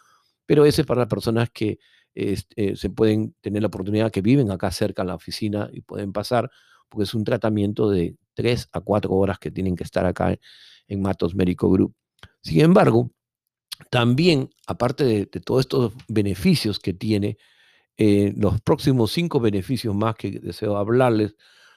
pero 0.44 0.66
ese 0.66 0.82
es 0.82 0.86
para 0.86 1.00
las 1.00 1.08
personas 1.08 1.48
que 1.50 1.78
este, 2.14 2.76
se 2.76 2.90
pueden 2.90 3.34
tener 3.40 3.62
la 3.62 3.68
oportunidad, 3.68 4.10
que 4.10 4.20
viven 4.20 4.50
acá 4.50 4.70
cerca 4.70 5.00
en 5.00 5.08
la 5.08 5.14
oficina 5.14 5.70
y 5.72 5.80
pueden 5.80 6.12
pasar, 6.12 6.50
porque 6.90 7.04
es 7.04 7.14
un 7.14 7.24
tratamiento 7.24 7.88
de 7.88 8.18
3 8.34 8.68
a 8.72 8.82
4 8.82 9.10
horas 9.10 9.38
que 9.38 9.50
tienen 9.50 9.76
que 9.76 9.84
estar 9.84 10.04
acá 10.04 10.38
en 10.88 11.00
Matos 11.00 11.34
Médico 11.34 11.70
Group. 11.70 11.94
Sin 12.42 12.60
embargo, 12.60 13.10
también, 13.90 14.50
aparte 14.66 15.04
de, 15.04 15.26
todos 15.26 15.60
estos 15.60 15.92
beneficios 16.08 16.78
que 16.78 16.92
tiene, 16.92 17.38
eh, 17.96 18.32
los 18.36 18.60
próximos 18.60 19.12
cinco 19.12 19.40
beneficios 19.40 19.94
más 19.94 20.14
que 20.16 20.30
deseo 20.30 20.76
hablarles, 20.76 21.34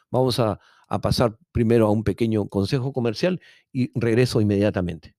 vamos 0.10 0.40
a, 0.40 0.60
pasar 1.02 1.38
primero 1.52 1.88
a 1.88 1.92
un 1.92 2.04
pequeño 2.04 2.48
consejo 2.48 2.94
comercial 2.94 3.42
y 3.74 3.92
regreso 4.00 4.40
inmediatamente. 4.40 5.16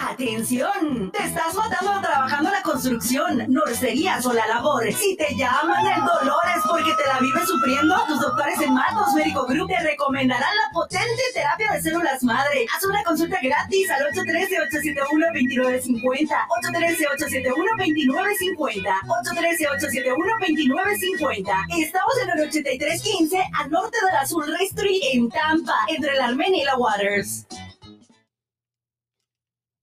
¡Atención! 0.00 1.10
Te 1.12 1.22
estás 1.24 1.54
matando 1.54 2.00
trabajando 2.00 2.50
la 2.50 2.62
construcción, 2.62 3.44
norcerías 3.48 4.24
o 4.26 4.32
la 4.32 4.46
labor. 4.46 4.90
Si 4.92 5.16
te 5.16 5.34
llaman 5.36 5.86
el 5.86 6.00
dolor 6.00 6.40
es 6.56 6.62
porque 6.68 6.92
te 6.94 7.06
la 7.06 7.18
vives 7.20 7.46
sufriendo, 7.46 7.94
tus 8.06 8.20
doctores 8.20 8.60
en 8.60 8.74
Matos 8.74 9.12
Médico 9.14 9.46
Group 9.46 9.68
te 9.68 9.78
recomendarán 9.80 10.56
la 10.56 10.70
potente 10.72 11.22
terapia 11.34 11.72
de 11.72 11.82
células 11.82 12.22
madre. 12.24 12.66
Haz 12.74 12.84
una 12.84 13.02
consulta 13.04 13.38
gratis 13.42 13.90
al 13.90 14.06
813-871-2950. 14.12 16.46
813-871-2950. 16.62 18.94
813-871-2950. 19.06 21.66
Estamos 21.78 22.18
en 22.22 22.30
el 22.30 22.40
8315 22.48 23.44
al 23.58 23.70
norte 23.70 23.98
del 24.04 24.16
Azul 24.16 24.44
Ray 24.46 24.66
Street 24.66 25.02
en 25.12 25.28
Tampa, 25.28 25.76
entre 25.88 26.14
la 26.14 26.26
Armenia 26.26 26.62
y 26.62 26.64
la 26.64 26.76
Waters. 26.76 27.46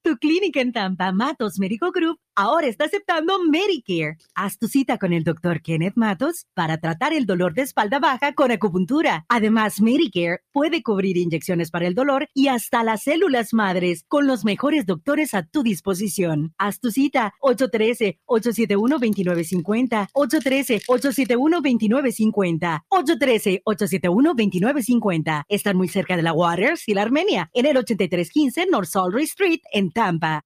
Tu 0.01 0.17
clínica 0.17 0.59
en 0.59 0.73
Tampa, 0.73 1.13
Matos 1.13 1.59
Medical 1.59 1.91
Group, 1.93 2.19
ahora 2.37 2.67
está 2.67 2.85
aceptando 2.85 3.43
Medicare. 3.43 4.15
Haz 4.35 4.59
tu 4.59 4.67
cita 4.67 4.99
con 4.99 5.11
el 5.11 5.23
doctor 5.23 5.59
Kenneth 5.61 5.95
Matos 5.95 6.45
para 6.53 6.77
tratar 6.77 7.11
el 7.11 7.25
dolor 7.25 7.55
de 7.55 7.63
espalda 7.63 7.97
baja 7.99 8.33
con 8.33 8.51
acupuntura. 8.51 9.25
Además, 9.27 9.81
Medicare 9.81 10.41
puede 10.51 10.83
cubrir 10.83 11.17
inyecciones 11.17 11.71
para 11.71 11.87
el 11.87 11.95
dolor 11.95 12.29
y 12.35 12.49
hasta 12.49 12.83
las 12.83 13.01
células 13.03 13.53
madres 13.53 14.05
con 14.07 14.27
los 14.27 14.45
mejores 14.45 14.85
doctores 14.85 15.33
a 15.33 15.41
tu 15.43 15.63
disposición. 15.63 16.53
Haz 16.59 16.79
tu 16.79 16.91
cita 16.91 17.33
813-871-2950, 17.41 20.09
813-871-2950, 20.13 22.83
813-871-2950. 22.89 25.45
Están 25.49 25.75
muy 25.75 25.87
cerca 25.87 26.15
de 26.15 26.21
la 26.21 26.33
Waters 26.33 26.87
y 26.87 26.93
la 26.93 27.01
Armenia 27.01 27.49
en 27.53 27.65
el 27.65 27.77
8315 27.77 28.67
North 28.67 28.89
Salisbury 28.89 29.23
Street 29.23 29.61
en 29.73 29.89
Tampa. 29.91 30.43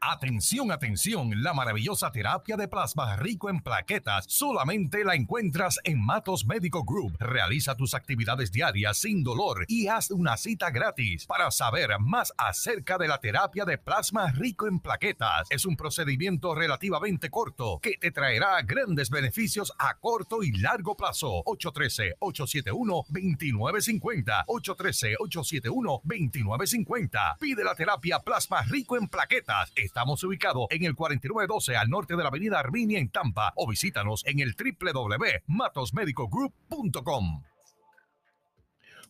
Atención, 0.00 0.72
atención, 0.72 1.42
la 1.42 1.52
maravillosa 1.54 2.12
terapia 2.12 2.56
de 2.56 2.68
plasma 2.68 3.16
rico 3.16 3.48
en 3.48 3.60
plaquetas 3.60 4.26
solamente 4.28 5.02
la 5.04 5.14
encuentras 5.14 5.78
en 5.84 6.04
Matos 6.04 6.44
Médico 6.46 6.84
Group. 6.84 7.16
Realiza 7.18 7.76
tus 7.76 7.94
actividades 7.94 8.52
diarias 8.52 8.98
sin 8.98 9.24
dolor 9.24 9.64
y 9.68 9.86
haz 9.88 10.10
una 10.10 10.36
cita 10.36 10.68
gratis 10.70 11.24
para 11.26 11.50
saber 11.50 11.98
más 11.98 12.34
acerca 12.36 12.98
de 12.98 13.08
la 13.08 13.18
terapia 13.18 13.64
de 13.64 13.78
plasma 13.78 14.30
rico 14.32 14.68
en 14.68 14.80
plaquetas. 14.80 15.46
Es 15.50 15.64
un 15.64 15.76
procedimiento 15.76 16.54
relativamente 16.54 17.30
corto 17.30 17.80
que 17.82 17.96
te 17.98 18.10
traerá 18.10 18.60
grandes 18.62 19.08
beneficios 19.08 19.72
a 19.78 19.94
corto 19.94 20.42
y 20.42 20.52
largo 20.52 20.94
plazo. 20.94 21.42
813-871-2950. 21.44 24.44
813-871-2950. 24.46 27.38
Pide 27.38 27.64
la 27.64 27.74
terapia 27.74 28.18
plasma 28.20 28.60
rico 28.62 28.98
en 28.98 29.08
plaquetas. 29.08 29.72
Estamos 29.96 30.22
ubicados 30.24 30.66
en 30.68 30.84
el 30.84 30.94
4912 30.94 31.74
al 31.74 31.88
norte 31.88 32.16
de 32.16 32.22
la 32.22 32.28
avenida 32.28 32.60
Arminia 32.60 32.98
en 32.98 33.08
Tampa 33.08 33.54
o 33.56 33.66
visítanos 33.66 34.26
en 34.26 34.40
el 34.40 34.54
www.matosmedicogroup.com. 34.54 37.42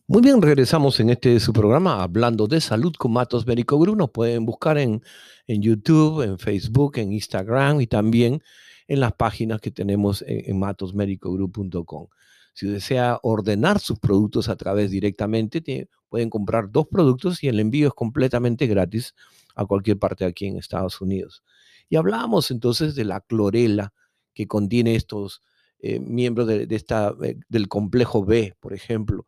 Muy 0.07 0.21
bien, 0.21 0.41
regresamos 0.41 0.97
en 1.01 1.09
este 1.09 1.41
su 1.41 1.51
programa 1.51 2.01
hablando 2.01 2.47
de 2.47 2.61
salud 2.61 2.93
con 2.97 3.11
Matos 3.11 3.45
Médico 3.45 3.77
Group. 3.77 3.97
Nos 3.97 4.11
pueden 4.11 4.45
buscar 4.45 4.77
en, 4.77 5.03
en 5.45 5.61
YouTube, 5.61 6.21
en 6.21 6.39
Facebook, 6.39 6.99
en 6.99 7.11
Instagram 7.11 7.81
y 7.81 7.87
también 7.87 8.41
en 8.87 9.01
las 9.01 9.11
páginas 9.11 9.59
que 9.59 9.71
tenemos 9.71 10.21
en, 10.21 10.49
en 10.49 10.57
matosmedicogroup.com. 10.57 12.07
Si 12.53 12.65
desea 12.65 13.19
ordenar 13.23 13.81
sus 13.81 13.99
productos 13.99 14.47
a 14.47 14.55
través 14.55 14.89
directamente, 14.89 15.89
pueden 16.07 16.29
comprar 16.29 16.71
dos 16.71 16.87
productos 16.87 17.43
y 17.43 17.49
el 17.49 17.59
envío 17.59 17.89
es 17.89 17.93
completamente 17.93 18.67
gratis 18.67 19.13
a 19.57 19.65
cualquier 19.65 19.99
parte 19.99 20.23
aquí 20.23 20.45
en 20.45 20.57
Estados 20.57 21.01
Unidos. 21.01 21.43
Y 21.89 21.95
hablábamos 21.95 22.51
entonces 22.51 22.95
de 22.95 23.05
la 23.05 23.21
clorela 23.21 23.93
que 24.33 24.47
contiene 24.47 24.95
estos 24.95 25.41
eh, 25.79 25.99
miembros 25.99 26.47
de, 26.47 26.67
esta, 26.69 27.13
eh, 27.23 27.37
del 27.49 27.67
complejo 27.67 28.23
B, 28.23 28.55
por 28.59 28.73
ejemplo. 28.73 29.25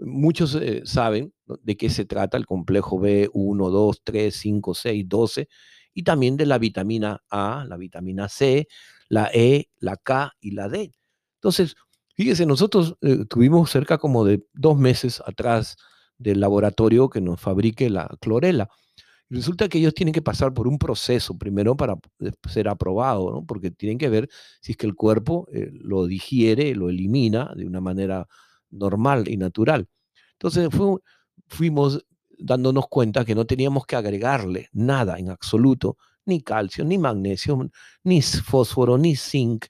Muchos 0.00 0.54
eh, 0.56 0.82
saben 0.84 1.32
de 1.62 1.76
qué 1.76 1.90
se 1.90 2.04
trata 2.04 2.36
el 2.36 2.46
complejo 2.46 2.98
B 2.98 3.30
1, 3.32 3.70
2, 3.70 4.02
3, 4.04 4.34
5, 4.34 4.74
6, 4.74 5.08
12 5.08 5.48
y 5.94 6.02
también 6.02 6.36
de 6.36 6.46
la 6.46 6.58
vitamina 6.58 7.22
A, 7.30 7.64
la 7.68 7.76
vitamina 7.76 8.28
C, 8.28 8.68
la 9.08 9.30
E, 9.32 9.70
la 9.78 9.96
K 9.96 10.32
y 10.40 10.52
la 10.52 10.68
D. 10.68 10.92
Entonces, 11.34 11.76
fíjese, 12.14 12.46
nosotros 12.46 12.96
tuvimos 13.28 13.70
cerca 13.70 13.98
como 13.98 14.24
de 14.24 14.44
dos 14.52 14.76
meses 14.76 15.22
atrás 15.24 15.76
del 16.18 16.40
laboratorio 16.40 17.08
que 17.08 17.20
nos 17.20 17.40
fabrique 17.40 17.90
la 17.90 18.08
clorela. 18.20 18.68
Resulta 19.30 19.68
que 19.68 19.78
ellos 19.78 19.92
tienen 19.94 20.14
que 20.14 20.22
pasar 20.22 20.54
por 20.54 20.66
un 20.66 20.78
proceso 20.78 21.36
primero 21.36 21.76
para 21.76 21.96
ser 22.48 22.66
aprobado, 22.68 23.30
¿no? 23.30 23.44
porque 23.46 23.70
tienen 23.70 23.98
que 23.98 24.08
ver 24.08 24.28
si 24.62 24.72
es 24.72 24.78
que 24.78 24.86
el 24.86 24.94
cuerpo 24.94 25.46
eh, 25.52 25.68
lo 25.72 26.06
digiere, 26.06 26.74
lo 26.74 26.88
elimina 26.88 27.52
de 27.54 27.66
una 27.66 27.80
manera 27.82 28.26
normal 28.70 29.28
y 29.28 29.36
natural. 29.36 29.86
Entonces 30.32 30.68
fu- 30.72 31.00
fuimos 31.48 32.04
dándonos 32.38 32.86
cuenta 32.88 33.24
que 33.26 33.34
no 33.34 33.44
teníamos 33.44 33.84
que 33.86 33.96
agregarle 33.96 34.68
nada 34.72 35.18
en 35.18 35.28
absoluto, 35.30 35.98
ni 36.24 36.40
calcio, 36.42 36.84
ni 36.84 36.96
magnesio, 36.98 37.70
ni 38.04 38.22
fósforo, 38.22 38.96
ni 38.96 39.14
zinc, 39.16 39.66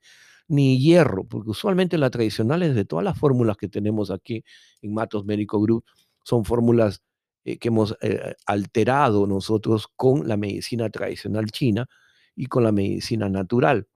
ni 0.49 0.79
hierro, 0.81 1.25
porque 1.25 1.51
usualmente 1.51 1.99
las 1.99 2.11
tradicionales 2.11 2.75
de 2.75 2.85
todas 2.85 3.05
las 3.05 3.19
fórmulas 3.19 3.57
que 3.57 3.69
tenemos 3.69 4.11
aquí 4.11 4.45
en 4.83 4.95
Matos 4.95 5.25
Médico 5.25 5.61
Group 5.61 5.85
son 6.25 6.45
fórmulas 6.45 7.03
eh, 7.45 7.59
que 7.59 7.69
hemos 7.69 7.97
eh, 8.01 8.35
alterado 8.47 9.27
nosotros 9.27 9.89
con 9.97 10.29
la 10.29 10.37
medicina 10.37 10.91
tradicional 10.91 11.51
china 11.51 11.89
y 12.35 12.47
con 12.47 12.65
la 12.65 12.73
medicina 12.73 13.29
natural 13.29 13.87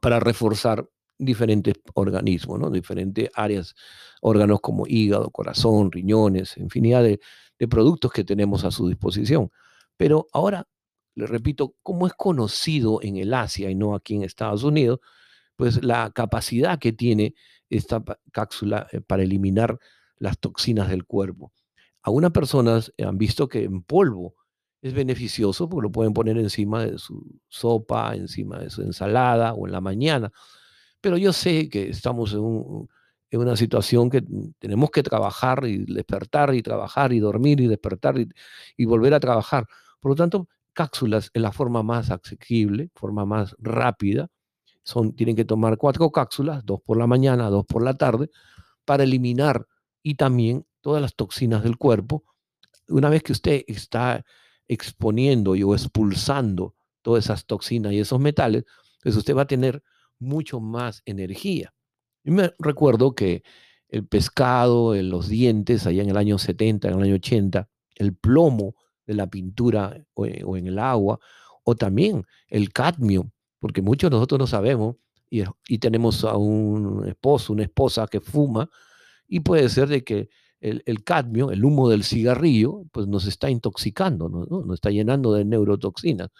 para 0.00 0.20
reforzar 0.20 0.88
diferentes 1.18 1.74
organismos, 1.94 2.72
diferentes 2.72 3.30
áreas, 3.34 3.74
órganos 4.20 4.60
como 4.60 4.86
hígado, 4.86 5.30
corazón, 5.30 5.92
riñones, 5.92 6.56
infinidad 6.56 7.02
de, 7.02 7.20
de 7.58 7.68
productos 7.68 8.12
que 8.12 8.24
tenemos 8.24 8.64
a 8.64 8.70
su 8.70 8.88
disposición. 8.88 9.50
Pero 9.96 10.26
ahora, 10.32 10.66
le 11.14 11.26
repito, 11.26 11.76
como 11.82 12.06
es 12.06 12.12
conocido 12.14 13.00
en 13.02 13.16
el 13.16 13.32
Asia 13.34 13.70
y 13.70 13.74
no 13.74 13.94
aquí 13.94 14.16
en 14.16 14.24
Estados 14.24 14.64
Unidos, 14.64 15.00
pues 15.56 15.84
la 15.84 16.10
capacidad 16.10 16.78
que 16.78 16.92
tiene 16.92 17.34
esta 17.70 18.02
cápsula 18.32 18.88
eh, 18.92 19.00
para 19.00 19.22
eliminar 19.22 19.78
las 20.18 20.38
toxinas 20.38 20.88
del 20.88 21.04
cuerpo. 21.04 21.52
Algunas 22.04 22.32
personas 22.32 22.92
eh, 22.98 23.04
han 23.04 23.18
visto 23.18 23.48
que 23.48 23.64
en 23.64 23.82
polvo 23.84 24.36
es 24.82 24.94
beneficioso 24.94 25.68
porque 25.68 25.84
lo 25.88 25.92
pueden 25.92 26.14
poner 26.14 26.38
encima 26.38 26.84
de 26.86 26.98
su 26.98 27.24
sopa, 27.48 28.14
encima 28.16 28.58
de 28.60 28.70
su 28.70 28.82
ensalada 28.82 29.54
o 29.54 29.66
en 29.66 29.72
la 29.72 29.82
mañana. 29.82 30.32
Pero 31.00 31.16
yo 31.16 31.32
sé 31.32 31.68
que 31.68 31.88
estamos 31.90 32.32
en, 32.32 32.40
un- 32.40 32.88
en 33.30 33.40
una 33.40 33.56
situación 33.56 34.10
que 34.10 34.22
tenemos 34.58 34.90
que 34.90 35.02
trabajar 35.02 35.64
y 35.66 35.84
despertar 35.86 36.54
y 36.54 36.62
trabajar 36.62 37.12
y 37.12 37.20
dormir 37.20 37.60
y 37.60 37.66
despertar 37.66 38.18
y, 38.18 38.28
y 38.76 38.84
volver 38.84 39.14
a 39.14 39.20
trabajar. 39.20 39.66
Por 40.00 40.12
lo 40.12 40.16
tanto, 40.16 40.48
cápsulas 40.72 41.30
es 41.34 41.42
la 41.42 41.52
forma 41.52 41.82
más 41.82 42.10
asequible, 42.10 42.90
forma 42.94 43.24
más 43.26 43.54
rápida. 43.58 44.28
Son, 44.84 45.14
tienen 45.14 45.36
que 45.36 45.44
tomar 45.44 45.78
cuatro 45.78 46.10
cápsulas, 46.12 46.64
dos 46.66 46.80
por 46.82 46.96
la 46.98 47.06
mañana, 47.06 47.50
dos 47.50 47.64
por 47.66 47.82
la 47.84 47.94
tarde, 47.96 48.30
para 48.84 49.04
eliminar 49.04 49.66
y 50.02 50.16
también 50.16 50.66
todas 50.84 51.00
las 51.00 51.14
toxinas 51.16 51.62
del 51.62 51.78
cuerpo. 51.78 52.24
Una 52.88 53.08
vez 53.08 53.22
que 53.22 53.32
usted 53.32 53.64
está 53.66 54.22
exponiendo 54.68 55.56
y 55.56 55.62
o 55.62 55.72
expulsando 55.74 56.74
todas 57.00 57.24
esas 57.24 57.46
toxinas 57.46 57.94
y 57.94 58.00
esos 58.00 58.20
metales, 58.20 58.64
pues 59.02 59.16
usted 59.16 59.34
va 59.34 59.42
a 59.42 59.46
tener 59.46 59.82
mucho 60.18 60.60
más 60.60 61.00
energía. 61.06 61.72
Y 62.22 62.32
me 62.32 62.52
recuerdo 62.58 63.14
que 63.14 63.42
el 63.88 64.06
pescado, 64.06 64.94
los 64.94 65.28
dientes, 65.28 65.86
allá 65.86 66.02
en 66.02 66.10
el 66.10 66.18
año 66.18 66.36
70, 66.36 66.88
en 66.88 66.94
el 66.98 67.02
año 67.02 67.14
80, 67.14 67.66
el 67.94 68.14
plomo 68.14 68.74
de 69.06 69.14
la 69.14 69.26
pintura 69.26 69.96
o, 70.12 70.26
e- 70.26 70.42
o 70.44 70.58
en 70.58 70.66
el 70.66 70.78
agua, 70.78 71.18
o 71.64 71.74
también 71.76 72.24
el 72.48 72.74
cadmio, 72.74 73.30
porque 73.58 73.80
muchos 73.80 74.10
de 74.10 74.16
nosotros 74.16 74.38
no 74.38 74.46
sabemos 74.46 74.96
y, 75.30 75.44
y 75.66 75.78
tenemos 75.78 76.24
a 76.24 76.36
un 76.36 77.08
esposo, 77.08 77.54
una 77.54 77.62
esposa 77.62 78.06
que 78.06 78.20
fuma, 78.20 78.68
y 79.26 79.40
puede 79.40 79.70
ser 79.70 79.88
de 79.88 80.04
que 80.04 80.28
el, 80.64 81.04
cadmio, 81.04 81.50
el 81.50 81.64
humo 81.64 81.90
del 81.90 82.04
cigarrillo, 82.04 82.84
pues 82.90 83.06
nos 83.06 83.26
está 83.26 83.50
intoxicando, 83.50 84.30
¿no? 84.30 84.46
nos 84.46 84.74
está 84.74 84.90
llenando 84.90 85.34
de 85.34 85.44
neurotoxinas. 85.44 86.30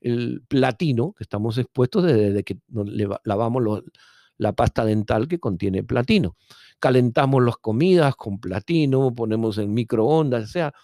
El 0.00 0.42
platino, 0.46 1.14
que 1.14 1.24
estamos 1.24 1.56
expuestos 1.56 2.04
desde 2.04 2.44
que 2.44 2.58
lavamos 3.24 3.82
la 4.36 4.52
pasta 4.52 4.84
dental 4.84 5.26
que 5.26 5.38
contiene 5.38 5.82
platino. 5.82 6.36
Calentamos 6.78 7.42
las 7.42 7.56
comidas 7.56 8.14
con 8.14 8.38
platino, 8.38 9.14
ponemos 9.14 9.56
en 9.56 9.72
microondas, 9.72 10.44
o 10.44 10.48
sea, 10.48 10.74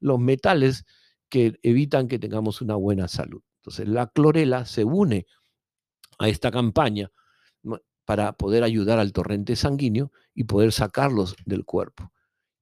los 0.00 0.18
metales 0.18 0.84
que 1.28 1.58
evitan 1.62 2.08
que 2.08 2.18
tengamos 2.18 2.62
una 2.62 2.76
buena 2.76 3.08
salud. 3.08 3.42
Entonces, 3.58 3.88
la 3.88 4.06
clorela 4.06 4.64
se 4.64 4.84
une 4.84 5.26
a 6.18 6.30
esta 6.30 6.50
campaña 6.50 7.10
para 8.06 8.32
poder 8.32 8.64
ayudar 8.64 8.98
al 8.98 9.12
torrente 9.12 9.54
sanguíneo 9.54 10.12
y 10.34 10.44
poder 10.44 10.72
sacarlos 10.72 11.36
del 11.44 11.66
cuerpo 11.66 12.10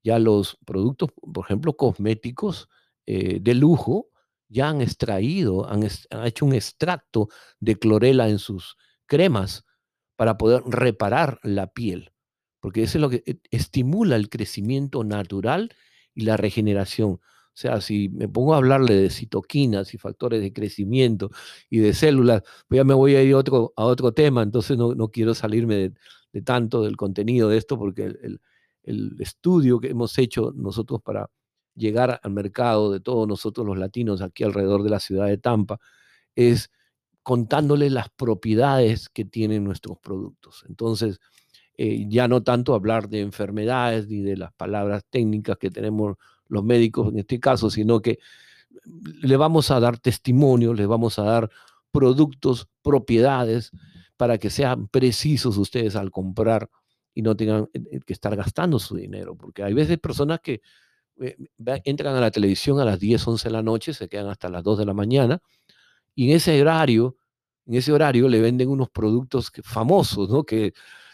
ya 0.02 0.18
los 0.18 0.58
productos, 0.64 1.10
por 1.12 1.44
ejemplo, 1.44 1.76
cosméticos 1.76 2.68
eh, 3.06 3.38
de 3.40 3.54
lujo, 3.54 4.08
ya 4.48 4.68
han 4.68 4.80
extraído, 4.80 5.68
han, 5.68 5.88
hecho 6.24 6.44
un 6.44 6.54
extracto 6.54 7.28
de 7.60 7.76
clorela 7.76 8.28
en 8.28 8.38
sus 8.38 8.76
cremas 9.06 9.64
para 10.16 10.36
poder 10.36 10.62
reparar 10.66 11.38
la 11.42 11.68
piel, 11.68 12.12
porque 12.60 12.82
eso 12.82 12.98
es 12.98 13.02
lo 13.02 13.10
que 13.10 13.22
e, 13.26 13.38
estimula 13.50 14.16
el 14.16 14.28
crecimiento 14.28 15.04
natural 15.04 15.72
y 16.14 16.22
la 16.22 16.36
regeneración. 16.36 17.12
O 17.12 17.56
sea, 17.60 17.80
si 17.80 18.08
me 18.10 18.28
pongo 18.28 18.54
a 18.54 18.58
hablarle 18.58 18.94
de 18.94 19.10
citoquinas 19.10 19.94
y 19.94 19.98
factores 19.98 20.40
de 20.40 20.52
crecimiento 20.52 21.30
y 21.68 21.78
de 21.78 21.94
células, 21.94 22.42
pues 22.68 22.78
ya 22.78 22.84
me 22.84 22.94
voy 22.94 23.16
a 23.16 23.22
ir 23.22 23.34
otro, 23.34 23.72
a 23.76 23.84
otro 23.84 24.12
tema, 24.12 24.42
entonces 24.42 24.76
no, 24.78 25.08
quiero 25.08 25.34
salirme 25.34 25.94
de, 26.32 26.42
tanto 26.42 26.82
del 26.82 26.96
contenido 26.96 27.48
de 27.48 27.58
esto 27.58 27.78
porque 27.78 28.04
el 28.04 28.40
estudio 29.18 29.80
que 29.80 29.88
hemos 29.88 30.18
hecho 30.18 30.52
nosotros 30.54 31.00
para 31.02 31.30
llegar 31.74 32.20
al 32.22 32.30
mercado 32.32 32.92
de 32.92 33.00
todos 33.00 33.26
nosotros 33.26 33.66
los 33.66 33.78
latinos 33.78 34.22
aquí 34.22 34.44
alrededor 34.44 34.82
de 34.82 34.90
la 34.90 35.00
ciudad 35.00 35.26
de 35.26 35.38
Tampa 35.38 35.78
es 36.34 36.70
contándole 37.22 37.90
las 37.90 38.08
propiedades 38.10 39.08
que 39.08 39.24
tienen 39.24 39.64
nuestros 39.64 39.98
productos. 39.98 40.64
Entonces, 40.68 41.20
eh, 41.76 42.06
ya 42.08 42.28
no 42.28 42.42
tanto 42.42 42.74
hablar 42.74 43.08
de 43.08 43.20
enfermedades 43.20 44.08
ni 44.08 44.20
de 44.20 44.36
las 44.36 44.52
palabras 44.52 45.04
técnicas 45.08 45.56
que 45.58 45.70
tenemos 45.70 46.16
los 46.48 46.64
médicos 46.64 47.08
en 47.08 47.18
este 47.18 47.40
caso, 47.40 47.70
sino 47.70 48.00
que 48.00 48.18
le 49.22 49.36
vamos 49.36 49.70
a 49.70 49.80
dar 49.80 49.98
testimonio, 49.98 50.74
le 50.74 50.86
vamos 50.86 51.18
a 51.18 51.24
dar 51.24 51.50
productos, 51.90 52.68
propiedades, 52.82 53.70
para 54.16 54.38
que 54.38 54.50
sean 54.50 54.88
precisos 54.88 55.56
ustedes 55.56 55.96
al 55.96 56.10
comprar 56.10 56.68
y 57.14 57.22
no 57.22 57.36
tengan 57.36 57.68
eh, 57.72 57.82
eh, 57.92 58.00
que 58.04 58.12
estar 58.12 58.34
gastando 58.36 58.78
su 58.78 58.96
dinero, 58.96 59.36
porque 59.36 59.62
hay 59.62 59.74
veces 59.74 59.98
personas 59.98 60.40
que 60.40 60.60
eh, 61.20 61.36
entran 61.84 62.16
a 62.16 62.20
la 62.20 62.30
televisión 62.30 62.80
a 62.80 62.84
las 62.84 62.98
10, 62.98 63.26
11 63.26 63.48
de 63.48 63.52
la 63.52 63.62
noche, 63.62 63.94
se 63.94 64.08
quedan 64.08 64.28
hasta 64.28 64.48
las 64.48 64.62
2 64.62 64.78
de 64.78 64.86
la 64.86 64.94
mañana, 64.94 65.40
y 66.14 66.30
en 66.30 66.36
ese 66.36 66.60
horario, 66.60 67.16
en 67.66 67.74
ese 67.74 67.92
horario 67.92 68.28
le 68.28 68.40
venden 68.40 68.68
unos 68.68 68.90
productos 68.90 69.52
famosos, 69.64 70.28
¿no? 70.30 70.44
Que 70.44 70.72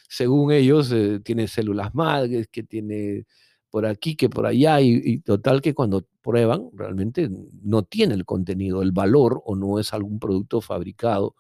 según 0.09 0.53
ellos 0.53 0.95
tienen 1.25 1.49
células 1.49 1.95
madres, 1.95 2.49
que 2.51 2.63
tiene 2.63 3.27
por 3.71 3.87
aquí, 3.87 4.17
que 4.17 4.29
por 4.31 4.47
allá, 4.47 4.81
y, 4.81 5.21
total 5.21 5.61
que 5.61 5.75
cuando 5.75 6.07
prueban 6.23 6.71
realmente 6.73 7.29
no 7.63 7.83
tiene 7.83 8.15
el 8.15 8.25
contenido, 8.25 8.83
el 8.83 8.93
valor, 8.93 9.43
o 9.45 9.57
no 9.57 9.79
es 9.79 9.93
algún 9.93 10.19
producto 10.19 10.61
fabricado 10.61 11.35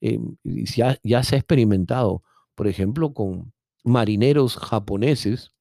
Eh, 0.00 0.18
y 0.42 0.64
ya 0.64 1.22
se 1.22 1.36
ha 1.36 1.38
experimentado, 1.38 2.22
por 2.54 2.68
ejemplo, 2.68 3.14
con 3.14 3.52
marineros 3.84 4.56
japoneses, 4.56 5.52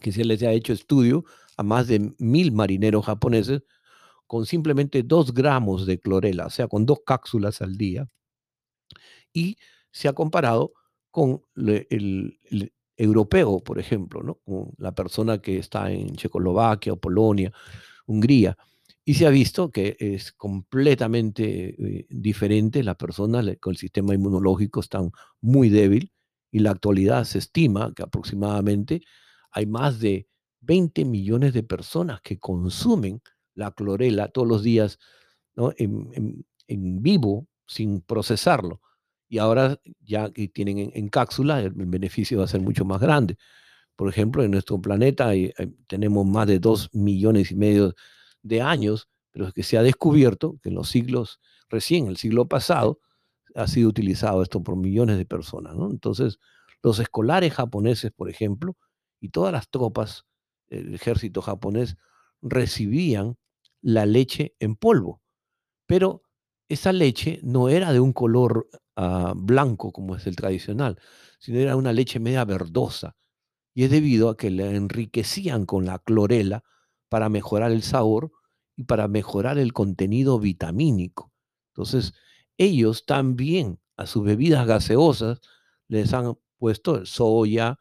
que 0.00 0.12
se 0.12 0.24
les 0.24 0.42
ha 0.42 0.52
hecho 0.52 0.72
estudio 0.72 1.24
a 1.56 1.62
más 1.62 1.86
de 1.86 2.14
mil 2.18 2.52
marineros 2.52 3.06
japoneses, 3.06 3.62
con 4.26 4.46
simplemente 4.46 5.02
dos 5.02 5.34
gramos 5.34 5.86
de 5.86 5.98
clorela, 6.00 6.46
o 6.46 6.50
sea, 6.50 6.68
con 6.68 6.86
dos 6.86 7.00
cápsulas 7.04 7.60
al 7.60 7.76
día, 7.76 8.08
y 9.32 9.56
se 9.90 10.08
ha 10.08 10.12
comparado 10.12 10.72
con 11.10 11.42
el, 11.56 12.38
europeo, 12.96 13.60
por 13.60 13.78
ejemplo, 13.78 14.22
¿no? 14.22 14.36
con 14.44 14.72
la 14.78 14.94
persona 14.94 15.38
que 15.38 15.58
está 15.58 15.90
en 15.90 16.14
Checoslovaquia 16.14 16.92
o 16.92 17.00
Polonia, 17.00 17.52
Hungría, 18.06 18.56
y 19.04 19.14
se 19.14 19.26
ha 19.26 19.30
visto 19.30 19.70
que 19.72 19.96
es 19.98 20.32
completamente 20.32 21.74
eh, 21.78 22.06
diferente, 22.08 22.84
la 22.84 22.94
persona 22.96 23.42
con 23.56 23.72
el 23.72 23.76
sistema 23.76 24.14
inmunológico 24.14 24.80
está 24.80 25.00
muy 25.40 25.68
débil, 25.68 26.11
y 26.52 26.60
la 26.60 26.70
actualidad 26.70 27.24
se 27.24 27.38
estima 27.38 27.92
que 27.96 28.02
aproximadamente 28.02 29.02
hay 29.50 29.66
más 29.66 29.98
de 29.98 30.28
20 30.60 31.04
millones 31.06 31.54
de 31.54 31.62
personas 31.62 32.20
que 32.20 32.38
consumen 32.38 33.20
la 33.54 33.72
clorela 33.72 34.28
todos 34.28 34.46
los 34.46 34.62
días 34.62 34.98
en, 35.76 36.44
vivo 37.02 37.48
sin 37.66 38.02
procesarlo. 38.02 38.80
Y 39.28 39.38
ahora 39.38 39.80
ya 40.00 40.30
que 40.30 40.48
tienen 40.48 40.92
en, 40.94 41.08
cápsula, 41.08 41.60
el, 41.60 41.70
beneficio 41.72 42.38
va 42.38 42.44
a 42.44 42.48
ser 42.48 42.60
mucho 42.60 42.84
más 42.84 43.00
grande. 43.00 43.38
Por 43.96 44.08
ejemplo, 44.08 44.44
en 44.44 44.50
nuestro 44.50 44.80
planeta 44.80 45.30
tenemos 45.86 46.26
más 46.26 46.46
de 46.46 46.58
2 46.58 46.90
millones 46.92 47.50
y 47.50 47.54
medio 47.54 47.94
de 48.42 48.60
años, 48.60 49.08
pero 49.30 49.48
es 49.48 49.54
que 49.54 49.62
se 49.62 49.78
ha 49.78 49.82
descubierto 49.82 50.58
que 50.62 50.68
en 50.68 50.74
los 50.74 50.90
siglos, 50.90 51.40
recién 51.70 52.08
el 52.08 52.18
siglo 52.18 52.46
pasado, 52.46 53.00
ha 53.54 53.66
sido 53.66 53.88
utilizado 53.88 54.42
esto 54.42 54.62
por 54.62 54.76
millones 54.76 55.18
de 55.18 55.26
personas. 55.26 55.74
¿no? 55.76 55.90
Entonces, 55.90 56.38
los 56.82 56.98
escolares 56.98 57.54
japoneses, 57.54 58.10
por 58.12 58.28
ejemplo, 58.28 58.76
y 59.20 59.28
todas 59.28 59.52
las 59.52 59.68
tropas 59.68 60.24
del 60.68 60.94
ejército 60.94 61.42
japonés 61.42 61.96
recibían 62.40 63.36
la 63.80 64.06
leche 64.06 64.54
en 64.58 64.76
polvo, 64.76 65.22
pero 65.86 66.22
esa 66.68 66.92
leche 66.92 67.40
no 67.42 67.68
era 67.68 67.92
de 67.92 68.00
un 68.00 68.12
color 68.12 68.68
ah, 68.96 69.34
blanco 69.36 69.92
como 69.92 70.16
es 70.16 70.26
el 70.26 70.36
tradicional, 70.36 70.98
sino 71.38 71.58
era 71.58 71.76
una 71.76 71.92
leche 71.92 72.18
media 72.18 72.44
verdosa, 72.44 73.16
y 73.74 73.84
es 73.84 73.90
debido 73.90 74.28
a 74.28 74.36
que 74.36 74.50
la 74.50 74.66
enriquecían 74.66 75.66
con 75.66 75.86
la 75.86 75.98
clorela 75.98 76.62
para 77.08 77.28
mejorar 77.28 77.72
el 77.72 77.82
sabor 77.82 78.32
y 78.76 78.84
para 78.84 79.08
mejorar 79.08 79.58
el 79.58 79.72
contenido 79.72 80.38
vitamínico. 80.38 81.32
Entonces, 81.72 82.14
ellos 82.58 83.06
también 83.06 83.78
a 83.96 84.06
sus 84.06 84.24
bebidas 84.24 84.66
gaseosas 84.66 85.40
les 85.88 86.12
han 86.12 86.34
puesto 86.58 87.04
soya, 87.04 87.78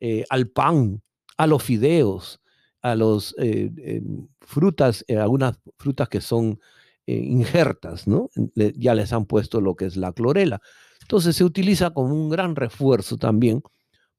eh, 0.00 0.24
al 0.30 0.48
pan, 0.48 1.02
a 1.36 1.46
los 1.46 1.62
fideos, 1.62 2.40
a 2.82 2.94
las 2.94 3.34
eh, 3.38 4.02
frutas, 4.40 5.04
eh, 5.08 5.16
algunas 5.16 5.58
frutas 5.76 6.08
que 6.08 6.20
son 6.20 6.58
injertas, 7.04 8.06
¿no? 8.06 8.30
ya 8.54 8.94
les 8.94 9.12
han 9.12 9.26
puesto 9.26 9.60
lo 9.60 9.74
que 9.74 9.86
es 9.86 9.96
la 9.96 10.12
clorela. 10.12 10.60
Entonces 11.00 11.34
se 11.34 11.44
utiliza 11.44 11.90
como 11.90 12.14
un 12.14 12.30
gran 12.30 12.54
refuerzo 12.54 13.16
también 13.18 13.60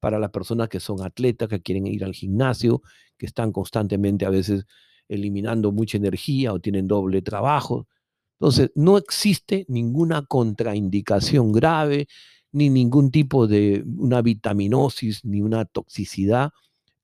para 0.02 0.20
las 0.20 0.32
personas 0.32 0.68
que 0.68 0.82
son 0.82 1.02
atletas, 1.02 1.48
que 1.48 1.62
quieren 1.62 1.88
ir 1.88 2.04
al 2.04 2.14
gimnasio, 2.14 2.82
que 3.18 3.26
están 3.26 3.54
constantemente 3.54 4.26
a 4.26 4.30
veces 4.30 4.66
eliminando 5.08 5.72
mucha 5.72 5.98
energía 5.98 6.52
o 6.54 6.60
tienen 6.60 6.88
doble 6.88 7.22
trabajo. 7.22 7.88
Entonces, 8.44 8.72
no 8.76 8.98
existe 8.98 9.66
ninguna 9.70 10.26
contraindicación 10.26 11.54
grave, 11.54 12.08
ni 12.52 12.70
ningún 12.70 13.10
tipo 13.10 13.48
de 13.48 13.86
una 13.98 14.22
vitaminosis, 14.22 15.24
ni 15.24 15.40
una 15.42 15.64
toxicidad 15.64 16.52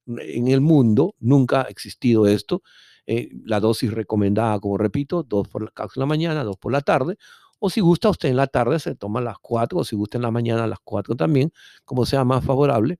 en 0.05 0.49
el 0.49 0.59
mundo 0.59 1.15
nunca 1.21 1.61
ha 1.61 1.69
existido 1.69 2.27
esto. 2.27 2.61
Eh, 3.07 3.29
la 3.45 3.61
dosis 3.61 3.89
recomendada, 3.89 4.59
como 4.59 4.77
repito, 4.77 5.23
dos 5.23 5.47
por 5.47 5.63
la 5.63 5.71
cápsula 5.71 6.05
mañana, 6.05 6.43
dos 6.43 6.57
por 6.57 6.73
la 6.73 6.81
tarde. 6.81 7.15
O 7.59 7.69
si 7.69 7.79
gusta 7.79 8.09
usted 8.09 8.27
en 8.27 8.35
la 8.35 8.47
tarde, 8.47 8.77
se 8.77 8.95
toma 8.95 9.21
las 9.21 9.37
cuatro, 9.39 9.79
o 9.79 9.83
si 9.85 9.95
gusta 9.95 10.17
en 10.17 10.23
la 10.23 10.31
mañana, 10.31 10.67
las 10.67 10.79
cuatro 10.83 11.15
también, 11.15 11.53
como 11.85 12.05
sea 12.05 12.25
más 12.25 12.43
favorable. 12.43 12.99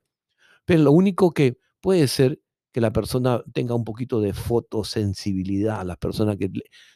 Pero 0.64 0.84
lo 0.84 0.94
único 0.94 1.32
que 1.32 1.58
puede 1.82 2.08
ser 2.08 2.40
que 2.72 2.80
la 2.80 2.94
persona 2.94 3.44
tenga 3.54 3.76
un 3.76 3.84
poquito 3.84 4.22
de 4.22 4.32
fotosensibilidad, 4.32 5.86
las 5.86 5.98
personas 5.98 6.38
que 6.38 6.50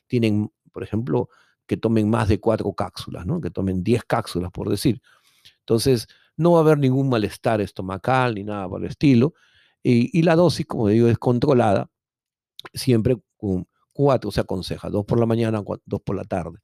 tienen, 0.08 0.50
por 0.74 0.84
ejemplo, 0.84 1.30
que 1.66 1.78
tomen 1.78 2.10
más 2.10 2.28
de 2.28 2.40
cuatro 2.40 2.74
cápsulas, 2.74 3.26
¿no? 3.26 3.40
que 3.40 3.50
tomen 3.50 3.84
diez 3.84 4.04
cápsulas, 4.04 4.52
por 4.52 4.70
decir. 4.70 5.02
Entonces, 5.60 6.08
no 6.36 6.54
va 6.54 6.60
a 6.60 6.62
haber 6.62 6.78
ningún 6.78 7.10
malestar 7.10 7.62
estomacal 7.62 8.36
ni 8.36 8.44
nada 8.44 8.68
por 8.68 8.82
el 8.82 8.90
estilo. 8.90 9.34
Y, 9.84 10.22
la 10.22 10.36
dosis, 10.36 10.66
como 10.66 10.88
digo, 10.88 11.08
es 11.10 11.18
controlada, 11.18 11.90
siempre 12.74 13.18
con 13.38 13.68
cuatro 13.94 14.32
se 14.32 14.40
aconseja, 14.42 14.90
dos 14.90 15.06
por 15.06 15.20
la 15.20 15.26
mañana, 15.26 15.62
dos 15.86 16.02
por 16.02 16.16
la 16.16 16.24
tarde. 16.24 16.60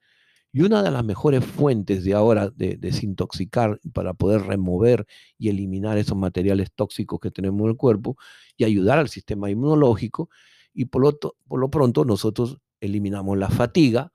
Y 0.52 0.62
una 0.62 0.82
de 0.82 0.90
las 0.90 1.04
mejores 1.04 1.46
fuentes 1.46 2.04
de 2.04 2.14
ahora 2.14 2.50
de 2.50 2.78
desintoxicar 2.78 3.80
para 3.94 4.14
poder 4.14 4.42
remover 4.44 5.06
y 5.38 5.50
eliminar 5.50 5.98
esos 5.98 6.18
materiales 6.18 6.72
tóxicos 6.74 7.20
que 7.20 7.30
tenemos 7.30 7.62
en 7.62 7.72
el 7.72 7.78
cuerpo 7.78 8.18
y 8.58 8.64
ayudar 8.64 8.98
al 9.00 9.10
sistema 9.10 9.50
inmunológico. 9.52 10.30
Y 10.74 10.86
por 10.86 11.02
lo, 11.04 11.20
por 11.20 11.60
lo 11.60 11.70
pronto 11.70 12.06
nosotros 12.06 12.58
eliminamos 12.82 13.38
la 13.38 13.50
fatiga, 13.50 14.12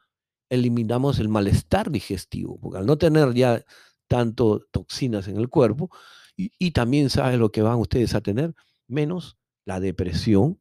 eliminamos 0.48 1.18
el 1.18 1.28
malestar 1.28 1.90
digestivo, 1.90 2.58
porque 2.60 2.78
al 2.78 2.86
no 2.86 2.98
tener 2.98 3.34
ya 3.34 3.62
tanto 4.08 4.60
toxinas 4.70 5.28
en 5.28 5.36
el 5.36 5.48
cuerpo, 5.48 5.90
y, 6.36 6.72
también 6.72 7.10
sabe 7.10 7.36
lo 7.36 7.52
que 7.52 7.62
van 7.62 7.78
ustedes 7.78 8.14
a 8.16 8.20
tener, 8.20 8.54
menos 8.88 9.36
la 9.64 9.78
depresión, 9.78 10.60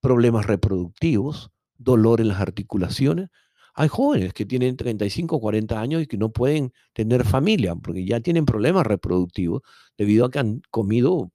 problemas 0.00 0.44
reproductivos, 0.44 1.50
dolor 1.78 2.20
en 2.20 2.28
las 2.28 2.40
articulaciones, 2.40 3.30
hay 3.74 3.88
jóvenes 3.88 4.32
que 4.32 4.46
tienen 4.46 4.76
35 4.76 5.36
o 5.36 5.40
40 5.40 5.80
años 5.80 6.02
y 6.02 6.06
que 6.06 6.16
no 6.16 6.30
pueden 6.32 6.72
tener 6.92 7.24
familia 7.24 7.74
porque 7.76 8.06
ya 8.06 8.20
tienen 8.20 8.46
problemas 8.46 8.86
reproductivos 8.86 9.62
debido 9.98 10.24
a 10.24 10.30
que 10.30 10.38
han 10.38 10.62
comido 10.70 11.32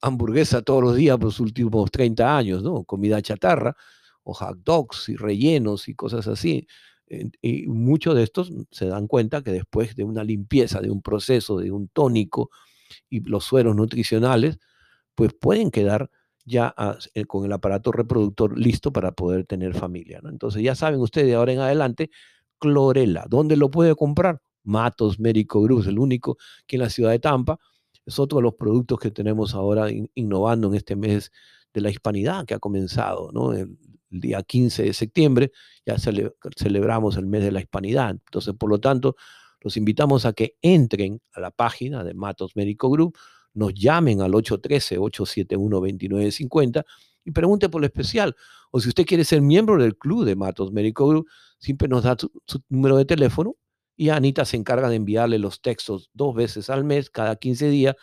hamburguesa 0.00 0.62
todos 0.62 0.82
los 0.82 0.96
días 0.96 1.16
por 1.16 1.26
los 1.26 1.40
últimos 1.40 1.90
30 1.90 2.36
años, 2.36 2.62
¿no? 2.62 2.84
Comida 2.84 3.22
chatarra 3.22 3.76
o 4.24 4.34
hot 4.34 4.58
dogs 4.64 5.08
y 5.08 5.16
rellenos 5.16 5.88
y 5.88 5.94
cosas 5.94 6.26
así. 6.26 6.66
Y 7.42 7.66
muchos 7.66 8.16
de 8.16 8.22
estos 8.22 8.50
se 8.70 8.86
dan 8.86 9.06
cuenta 9.06 9.42
que 9.42 9.52
después 9.52 9.94
de 9.94 10.04
una 10.04 10.24
limpieza, 10.24 10.80
de 10.80 10.90
un 10.90 11.02
proceso, 11.02 11.58
de 11.58 11.70
un 11.70 11.88
tónico 11.88 12.50
y 13.08 13.20
los 13.20 13.44
sueros 13.44 13.76
nutricionales, 13.76 14.58
pues 15.14 15.32
pueden 15.34 15.70
quedar 15.70 16.10
ya 16.44 16.74
eh, 17.14 17.24
con 17.24 17.44
el 17.44 17.52
aparato 17.52 17.92
reproductor 17.92 18.58
listo 18.58 18.92
para 18.92 19.12
poder 19.12 19.46
tener 19.46 19.74
familia. 19.74 20.20
Entonces 20.24 20.62
ya 20.62 20.74
saben 20.74 21.00
ustedes 21.00 21.28
de 21.28 21.34
ahora 21.34 21.52
en 21.52 21.60
adelante, 21.60 22.10
clorela. 22.58 23.26
¿Dónde 23.28 23.56
lo 23.56 23.70
puede 23.70 23.94
comprar? 23.94 24.40
Matos 24.64 25.20
Médico 25.20 25.62
Group, 25.62 25.86
el 25.86 25.98
único 25.98 26.38
que 26.66 26.76
en 26.76 26.82
la 26.82 26.90
ciudad 26.90 27.10
de 27.10 27.18
Tampa. 27.18 27.58
Es 28.06 28.18
otro 28.18 28.38
de 28.38 28.42
los 28.42 28.54
productos 28.54 28.98
que 28.98 29.10
tenemos 29.10 29.54
ahora 29.54 29.88
innovando 30.14 30.68
en 30.68 30.74
este 30.74 30.96
mes 30.96 31.32
de 31.72 31.80
la 31.80 31.90
hispanidad 31.90 32.44
que 32.44 32.54
ha 32.54 32.58
comenzado, 32.58 33.30
¿no? 33.32 33.52
Día 34.20 34.42
15 34.42 34.84
de 34.84 34.92
septiembre 34.92 35.52
ya 35.86 35.96
celebramos 35.98 37.16
el 37.16 37.26
mes 37.26 37.42
de 37.42 37.52
la 37.52 37.60
hispanidad. 37.60 38.10
Entonces, 38.10 38.54
por 38.58 38.70
lo 38.70 38.80
tanto, 38.80 39.16
los 39.60 39.76
invitamos 39.76 40.26
a 40.26 40.32
que 40.32 40.56
entren 40.62 41.20
a 41.32 41.40
la 41.40 41.50
página 41.50 42.04
de 42.04 42.14
Matos 42.14 42.54
Médico 42.54 42.90
Group, 42.90 43.16
nos 43.54 43.74
llamen 43.74 44.20
al 44.20 44.32
813-871-2950 44.32 46.84
y 47.24 47.30
pregunte 47.30 47.68
por 47.68 47.80
lo 47.80 47.86
especial. 47.86 48.36
O 48.70 48.80
si 48.80 48.88
usted 48.88 49.06
quiere 49.06 49.24
ser 49.24 49.40
miembro 49.40 49.80
del 49.82 49.96
club 49.96 50.24
de 50.24 50.36
Matos 50.36 50.72
Médico 50.72 51.08
Group, 51.08 51.28
siempre 51.58 51.88
nos 51.88 52.02
da 52.02 52.16
su, 52.18 52.30
número 52.68 52.96
de 52.96 53.04
teléfono 53.04 53.56
y 53.96 54.10
Anita 54.10 54.44
se 54.44 54.56
encarga 54.56 54.88
de 54.88 54.96
enviarle 54.96 55.38
los 55.38 55.62
textos 55.62 56.10
dos 56.12 56.34
veces 56.34 56.68
al 56.68 56.84
mes, 56.84 57.10
cada 57.10 57.36
15 57.36 57.68
días, 57.68 57.94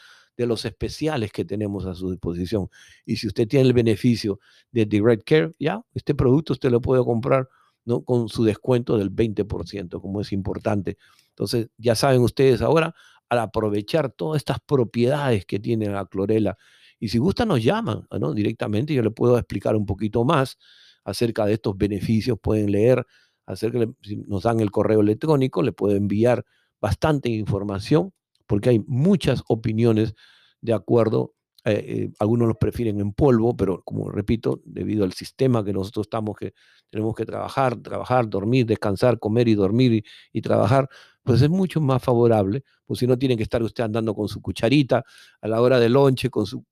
de 0.41 0.47
los 0.47 0.65
especiales 0.65 1.32
que 1.32 1.45
tenemos 1.45 1.86
a 1.86 1.95
su 1.95 2.12
disposición. 2.12 2.69
Y 3.06 3.17
si 3.17 3.27
usted 3.27 3.47
tiene 3.47 3.67
el 3.67 3.73
beneficio 3.73 4.39
de 4.71 4.86
Direct 4.86 5.23
Care, 5.23 5.54
ya, 5.60 5.82
este 5.93 6.15
producto 6.15 6.54
usted 6.54 6.69
lo 6.69 6.82
puede 6.82 7.04
comprar 7.04 7.47
¿no? 7.86 8.01
con 8.04 8.30
su 8.30 8.43
descuento 8.43 8.97
del 8.97 9.12
20%, 9.12 10.01
como 10.01 10.21
es 10.21 10.32
importante. 10.32 10.97
Entonces, 11.30 11.69
ya 11.77 11.95
saben 11.95 12.21
ustedes 12.21 12.62
ahora, 12.62 12.93
al 13.30 13.39
aprovechar 13.39 14.12
todas 14.12 14.41
estas 14.41 14.60
propiedades 14.60 15.45
que 15.45 15.60
tiene 15.60 15.88
la 15.88 16.06
clorela. 16.06 16.58
Y 16.99 17.10
si 17.10 17.17
gusta, 17.17 17.45
nos 17.45 17.63
llaman 17.63 18.08
¿no? 18.19 18.34
directamente. 18.34 18.93
Yo 18.93 19.01
le 19.01 19.12
puedo 19.12 19.38
explicar 19.38 19.75
un 19.75 19.86
poquito 19.86 20.23
más 20.23 20.58
acerca 21.04 21.45
de 21.45 21.54
estos 21.54 21.77
beneficios. 21.77 22.38
Pueden 22.39 22.71
leer, 22.71 23.06
acerca 23.45 23.80
si 24.01 24.17
nos 24.17 24.43
dan 24.43 24.60
el 24.60 24.69
correo 24.69 25.01
electrónico, 25.01 25.63
le 25.63 25.71
puedo 25.71 25.95
enviar 25.95 26.45
bastante 26.82 27.30
información, 27.30 28.12
porque 28.51 28.69
hay 28.69 28.83
muchas 28.85 29.43
opiniones 29.47 30.13
de 30.59 30.73
acuerdo. 30.73 31.35
Eh, 31.63 31.85
eh, 31.87 32.09
algunos 32.19 32.49
los 32.49 32.57
prefieren 32.57 32.99
en 32.99 33.13
polvo, 33.13 33.55
pero 33.55 33.81
como 33.83 34.11
repito, 34.11 34.61
debido 34.65 35.05
al 35.05 35.13
sistema 35.13 35.63
que 35.63 35.71
nosotros 35.71 36.07
estamos, 36.07 36.35
que 36.35 36.53
tenemos 36.89 37.15
que 37.15 37.25
trabajar, 37.25 37.77
trabajar, 37.77 38.29
dormir, 38.29 38.65
descansar, 38.65 39.19
comer 39.19 39.47
y 39.47 39.55
dormir 39.55 40.03
y 40.33 40.41
trabajar, 40.41 40.89
pues 41.23 41.41
es 41.41 41.49
mucho 41.49 41.79
más 41.79 42.03
favorable, 42.03 42.65
pues 42.85 42.99
si 42.99 43.07
no 43.07 43.17
tiene 43.17 43.37
que 43.37 43.43
estar 43.43 43.63
usted 43.63 43.85
andando 43.85 44.13
con 44.13 44.27
su 44.27 44.41
cucharita 44.41 45.05
a 45.39 45.47
la 45.47 45.61
hora 45.61 45.79
del 45.79 45.93
lonche, 45.93 46.29
con 46.29 46.45
su, 46.45 46.65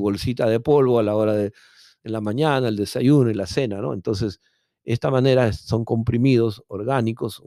bolsita 0.00 0.48
de 0.48 0.58
polvo 0.58 0.98
a 0.98 1.04
la 1.04 1.14
hora 1.14 1.34
de 1.34 1.52
en 2.02 2.10
la 2.10 2.20
mañana, 2.20 2.66
el 2.66 2.76
desayuno 2.76 3.30
y 3.30 3.34
la 3.34 3.46
cena, 3.46 3.80
¿no? 3.80 3.94
Entonces, 3.94 4.40
esta 4.84 5.10
manera 5.10 5.52
son 5.52 5.84
comprimidos 5.84 6.62
orgánicos, 6.68 7.42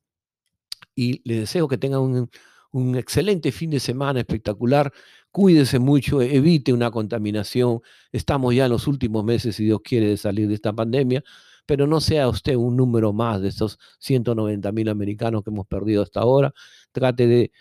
Y 0.99 1.23
les 1.25 1.39
deseo 1.39 1.69
que 1.69 1.79
tengan 1.79 2.29
un, 2.73 2.97
excelente 2.97 3.53
fin 3.53 3.71
de 3.71 3.79
semana 3.79 4.19
espectacular. 4.19 4.93
Cuídese 5.31 5.79
mucho, 5.79 6.21
evite 6.21 6.73
una 6.73 6.91
contaminación. 6.91 7.81
Estamos 8.11 8.53
ya 8.53 8.65
en 8.65 8.73
los 8.73 8.89
últimos 8.89 9.25
meses, 9.25 9.55
si 9.55 9.65
Dios 9.65 9.81
quiere, 9.85 10.09
de 10.09 10.17
salir 10.17 10.49
de 10.49 10.55
esta 10.55 10.73
pandemia 10.73 11.23
pero 11.67 11.87
no 11.87 12.01
sea 12.01 12.29
usted 12.29 12.57
un 12.57 12.77
número 12.77 13.13
más 13.13 13.43
de 13.43 13.49
esos 13.49 13.79
190 13.99 14.73
mil 14.73 14.89
americanos 14.89 15.45
que 15.45 15.51
hemos 15.51 15.67
perdido 15.67 16.03
hasta 16.03 16.21
ahora. 16.21 16.55
Trate 16.93 17.27
de, 17.27 17.53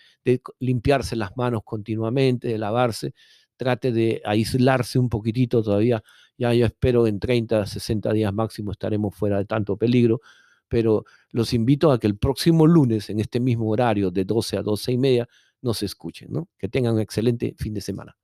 limpiarse 0.60 1.18
las 1.18 1.36
manos 1.36 1.62
continuamente, 1.66 2.48
de 2.48 2.58
lavarse, 2.58 3.14
trate 3.58 3.92
de 3.92 4.22
aislarse 4.24 4.98
un 4.98 5.10
poquitito 5.10 5.62
todavía. 5.62 6.02
Ya 6.38 6.54
yo 6.54 6.66
espero 6.66 7.06
en 7.06 7.20
30, 7.20 7.66
60 7.66 8.14
días 8.14 8.34
máximo 8.34 8.72
estaremos 8.72 9.14
fuera 9.14 9.40
de 9.40 9.46
tanto 9.46 9.76
peligro, 9.76 10.22
pero 10.68 11.06
los 11.32 11.54
invito 11.54 11.92
a 11.92 12.00
que 12.00 12.08
el 12.08 12.18
próximo 12.18 12.68
lunes, 12.68 13.10
en 13.10 13.20
este 13.20 13.40
mismo 13.40 13.70
horario 13.70 14.12
de 14.12 14.26
12 14.26 14.58
a 14.58 14.62
12 14.62 14.92
y 14.92 14.98
media, 14.98 15.28
nos 15.62 15.84
escuchen, 15.84 16.32
¿no? 16.32 16.50
Que 16.58 16.70
tengan 16.70 16.96
un 16.96 17.02
excelente 17.02 17.56
fin 17.58 17.74
de 17.74 17.82
semana. 17.82 18.16